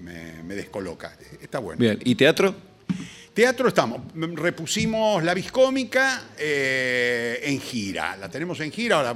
me- 0.03 0.43
me 0.43 0.55
descoloca. 0.55 1.15
Está 1.41 1.59
bueno. 1.59 1.79
Bien. 1.79 1.99
¿Y 2.03 2.15
teatro? 2.15 2.53
Teatro 3.33 3.69
estamos, 3.69 4.01
repusimos 4.13 5.23
la 5.23 5.33
viscómica 5.33 6.21
eh, 6.37 7.39
en 7.43 7.61
gira, 7.61 8.17
la 8.17 8.29
tenemos 8.29 8.59
en 8.59 8.71
gira, 8.73 8.97
ahora 8.97 9.15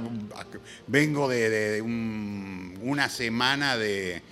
vengo 0.86 1.28
de, 1.28 1.50
de- 1.50 1.70
de 1.72 1.82
un- 1.82 2.78
una 2.82 3.10
semana 3.10 3.76
de, 3.76 4.22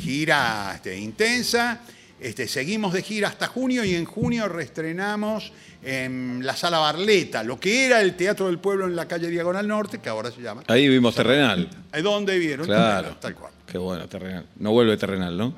gira 0.00 0.72
este, 0.76 0.96
intensa, 0.96 1.80
este, 2.20 2.46
seguimos 2.46 2.92
de 2.92 3.02
gira 3.02 3.26
hasta 3.28 3.48
junio 3.48 3.82
y 3.84 3.96
en 3.96 4.04
junio 4.04 4.48
reestrenamos 4.48 5.52
en 5.82 6.46
la 6.46 6.54
Sala 6.54 6.78
Barleta, 6.78 7.42
lo 7.42 7.58
que 7.58 7.86
era 7.86 8.00
el 8.00 8.14
Teatro 8.14 8.46
del 8.46 8.58
Pueblo 8.60 8.86
en 8.86 8.94
la 8.94 9.08
calle 9.08 9.28
Diagonal 9.28 9.66
Norte, 9.66 9.98
que 9.98 10.08
ahora 10.08 10.30
se 10.30 10.40
llama. 10.40 10.62
Ahí 10.68 10.88
vimos 10.88 11.16
Terrenal. 11.16 11.68
¿A 11.90 12.00
¿Dónde 12.00 12.38
vieron? 12.38 12.64
Claro. 12.66 13.16
Tal 13.20 13.34
cual. 13.34 13.52
Qué 13.66 13.78
bueno, 13.78 14.06
Terrenal. 14.08 14.46
No 14.56 14.70
vuelve 14.70 14.96
Terrenal, 14.96 15.36
¿no? 15.36 15.54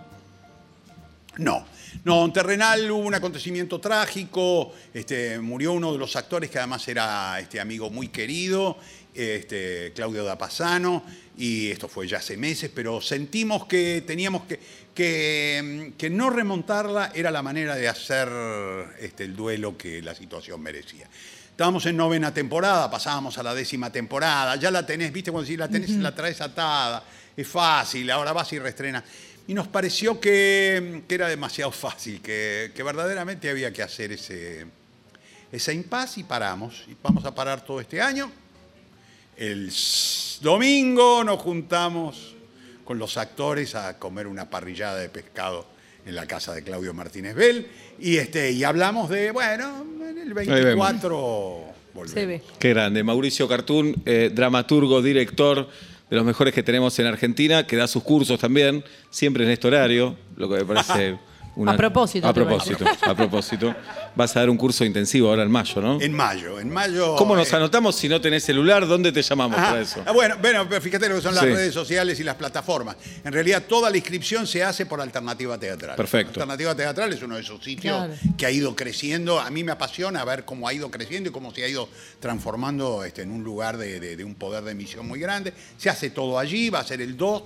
No, 1.38 1.64
no, 2.04 2.24
en 2.24 2.32
Terrenal 2.32 2.90
hubo 2.90 3.06
un 3.06 3.14
acontecimiento 3.14 3.80
trágico, 3.80 4.72
este, 4.94 5.38
murió 5.38 5.72
uno 5.72 5.92
de 5.92 5.98
los 5.98 6.16
actores 6.16 6.50
que 6.50 6.58
además 6.58 6.86
era 6.88 7.38
este, 7.40 7.60
amigo 7.60 7.90
muy 7.90 8.08
querido, 8.08 8.78
este, 9.14 9.92
Claudio 9.94 10.24
Dapasano, 10.24 11.04
y 11.36 11.70
esto 11.70 11.88
fue 11.88 12.06
ya 12.06 12.18
hace 12.18 12.36
meses, 12.36 12.70
pero 12.74 13.00
sentimos 13.00 13.66
que 13.66 14.02
teníamos 14.06 14.44
que, 14.44 14.60
que, 14.94 15.92
que 15.96 16.10
no 16.10 16.30
remontarla 16.30 17.12
era 17.14 17.30
la 17.30 17.42
manera 17.42 17.76
de 17.76 17.88
hacer 17.88 18.28
este, 18.98 19.24
el 19.24 19.36
duelo 19.36 19.76
que 19.76 20.02
la 20.02 20.14
situación 20.14 20.60
merecía. 20.60 21.08
Estábamos 21.50 21.84
en 21.84 21.96
novena 21.96 22.32
temporada, 22.32 22.90
pasábamos 22.90 23.36
a 23.36 23.42
la 23.42 23.54
décima 23.54 23.92
temporada, 23.92 24.56
ya 24.56 24.70
la 24.70 24.86
tenés, 24.86 25.12
viste, 25.12 25.30
cuando 25.30 25.44
decís, 25.44 25.58
la 25.58 25.68
tenés, 25.68 25.90
la 25.90 26.14
traes 26.14 26.40
atada, 26.40 27.04
es 27.36 27.46
fácil, 27.46 28.10
ahora 28.10 28.32
vas 28.32 28.50
y 28.54 28.58
reestrenas. 28.58 29.04
Y 29.50 29.54
nos 29.54 29.66
pareció 29.66 30.20
que, 30.20 31.02
que 31.08 31.14
era 31.16 31.26
demasiado 31.26 31.72
fácil, 31.72 32.20
que, 32.20 32.70
que 32.72 32.84
verdaderamente 32.84 33.50
había 33.50 33.72
que 33.72 33.82
hacer 33.82 34.12
ese, 34.12 34.64
ese 35.50 35.74
impasse 35.74 36.20
y 36.20 36.22
paramos. 36.22 36.84
Y 36.86 36.94
vamos 37.02 37.24
a 37.24 37.34
parar 37.34 37.64
todo 37.64 37.80
este 37.80 38.00
año. 38.00 38.30
El 39.36 39.72
domingo 40.40 41.24
nos 41.24 41.40
juntamos 41.40 42.36
con 42.84 43.00
los 43.00 43.16
actores 43.16 43.74
a 43.74 43.98
comer 43.98 44.28
una 44.28 44.48
parrillada 44.48 45.00
de 45.00 45.08
pescado 45.08 45.66
en 46.06 46.14
la 46.14 46.26
casa 46.26 46.54
de 46.54 46.62
Claudio 46.62 46.94
Martínez 46.94 47.34
Bell. 47.34 47.66
Y, 47.98 48.18
este, 48.18 48.52
y 48.52 48.62
hablamos 48.62 49.10
de, 49.10 49.32
bueno, 49.32 49.84
en 50.08 50.16
el 50.16 50.32
vemos. 50.32 50.54
24 50.54 51.64
volvemos. 51.92 52.12
Se 52.12 52.24
ve. 52.24 52.42
Qué 52.60 52.68
grande. 52.68 53.02
Mauricio 53.02 53.48
Cartún, 53.48 54.00
eh, 54.06 54.30
dramaturgo, 54.32 55.02
director 55.02 55.68
de 56.10 56.16
los 56.16 56.24
mejores 56.24 56.52
que 56.52 56.62
tenemos 56.62 56.98
en 56.98 57.06
Argentina, 57.06 57.66
que 57.66 57.76
da 57.76 57.86
sus 57.86 58.02
cursos 58.02 58.38
también, 58.40 58.84
siempre 59.10 59.44
en 59.44 59.50
este 59.50 59.68
horario, 59.68 60.16
lo 60.36 60.48
que 60.48 60.56
me 60.56 60.64
parece 60.64 61.18
una- 61.56 61.72
A 61.72 61.76
propósito, 61.76 62.26
A 62.26 62.32
propósito, 62.32 62.84
a 63.02 63.14
propósito. 63.14 63.74
Vas 64.14 64.34
a 64.36 64.40
dar 64.40 64.50
un 64.50 64.56
curso 64.56 64.84
intensivo 64.84 65.28
ahora 65.28 65.42
en 65.42 65.50
mayo, 65.50 65.80
¿no? 65.80 66.00
En 66.00 66.12
mayo, 66.12 66.58
en 66.60 66.70
mayo. 66.72 67.16
¿Cómo 67.16 67.34
nos 67.36 67.52
eh, 67.52 67.56
anotamos 67.56 67.96
si 67.96 68.08
no 68.08 68.20
tenés 68.20 68.44
celular? 68.44 68.86
¿Dónde 68.86 69.12
te 69.12 69.22
llamamos 69.22 69.58
Ajá. 69.58 69.70
para 69.70 69.80
eso? 69.82 70.02
Ah, 70.06 70.12
bueno, 70.12 70.36
bueno, 70.40 70.66
pero 70.68 70.80
fíjate 70.80 71.08
lo 71.08 71.16
que 71.16 71.22
son 71.22 71.34
las 71.34 71.44
Sí. 71.44 71.50
redes 71.50 71.74
sociales 71.74 72.18
y 72.20 72.24
las 72.24 72.36
plataformas. 72.36 72.96
En 73.24 73.32
realidad, 73.32 73.64
toda 73.68 73.90
la 73.90 73.96
inscripción 73.96 74.46
se 74.46 74.62
hace 74.64 74.86
por 74.86 75.00
Alternativa 75.00 75.58
Teatral. 75.58 75.96
Perfecto. 75.96 76.30
Alternativa 76.40 76.74
Teatral 76.74 77.12
es 77.12 77.22
uno 77.22 77.34
de 77.36 77.42
esos 77.42 77.62
sitios 77.62 77.96
Claro. 77.96 78.12
que 78.36 78.46
ha 78.46 78.50
ido 78.50 78.74
creciendo. 78.76 79.38
A 79.40 79.50
mí 79.50 79.64
me 79.64 79.72
apasiona 79.72 80.24
ver 80.24 80.44
cómo 80.44 80.66
ha 80.68 80.72
ido 80.72 80.90
creciendo 80.90 81.30
y 81.30 81.32
cómo 81.32 81.52
se 81.54 81.64
ha 81.64 81.68
ido 81.68 81.88
transformando 82.20 83.04
este, 83.04 83.22
en 83.22 83.30
un 83.32 83.42
lugar 83.42 83.76
de, 83.76 83.98
de- 84.00 84.16
de 84.16 84.24
un 84.24 84.34
poder 84.34 84.62
de 84.64 84.72
emisión 84.72 85.06
muy 85.06 85.18
grande. 85.18 85.52
Se 85.76 85.90
hace 85.90 86.10
todo 86.10 86.38
allí, 86.38 86.70
va 86.70 86.78
a 86.80 86.84
ser 86.84 87.00
el 87.00 87.16
2, 87.16 87.42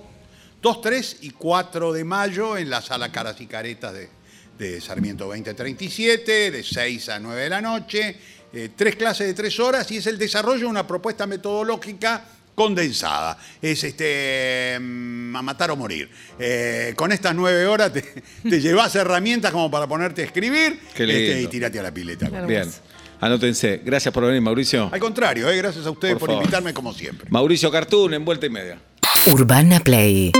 2 0.61 0.81
3 0.81 1.17
y 1.21 1.29
4 1.31 1.93
de 1.93 2.03
mayo 2.03 2.57
en 2.57 2.69
la 2.69 2.81
sala 2.81 3.11
Caras 3.11 3.39
y 3.41 3.47
Caretas 3.47 3.93
de, 3.93 4.09
de 4.57 4.81
Sarmiento 4.81 5.25
2037, 5.25 6.51
de 6.51 6.63
6 6.63 7.09
a 7.09 7.19
9 7.19 7.41
de 7.41 7.49
la 7.49 7.61
noche. 7.61 8.17
eh, 8.53 8.69
tres 8.75 8.95
clases 8.95 9.27
de 9.27 9.33
tres 9.33 9.59
horas 9.59 9.89
y 9.91 9.97
es 9.97 10.07
el 10.07 10.17
desarrollo 10.17 10.61
de 10.61 10.65
una 10.67 10.87
propuesta 10.87 11.27
metodológica 11.27 12.25
condensada. 12.55 13.37
Es 13.61 13.83
este 13.83 14.77
mm, 14.79 15.35
a 15.35 15.41
matar 15.41 15.71
o 15.71 15.75
morir. 15.75 16.09
Eh, 16.39 16.93
con 16.95 17.11
estas 17.11 17.35
nueve 17.35 17.65
horas 17.67 17.91
te, 17.91 18.01
te 18.49 18.61
llevas 18.61 18.95
herramientas 18.95 19.51
como 19.51 19.69
para 19.69 19.87
ponerte 19.87 20.21
a 20.21 20.25
escribir 20.25 20.79
este, 20.95 21.41
y 21.41 21.47
tirate 21.47 21.79
a 21.79 21.83
la 21.83 21.93
pileta. 21.93 22.29
Claro. 22.29 22.47
Bien, 22.47 22.71
anótense. 23.19 23.81
Gracias 23.83 24.13
por 24.13 24.25
venir, 24.25 24.41
Mauricio. 24.41 24.89
Al 24.91 24.99
contrario, 25.01 25.49
eh, 25.49 25.57
gracias 25.57 25.85
a 25.85 25.91
ustedes 25.91 26.13
Por 26.17 26.29
por, 26.29 26.37
invitarme 26.37 26.73
como 26.73 26.93
siempre. 26.93 27.27
Mauricio 27.29 27.69
Cartún 27.69 28.13
en 28.13 28.23
vuelta 28.23 28.45
y 28.45 28.49
media. 28.49 28.79
Urbana 29.27 29.79
Play. 29.79 30.31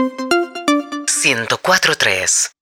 104.3 1.07 2.54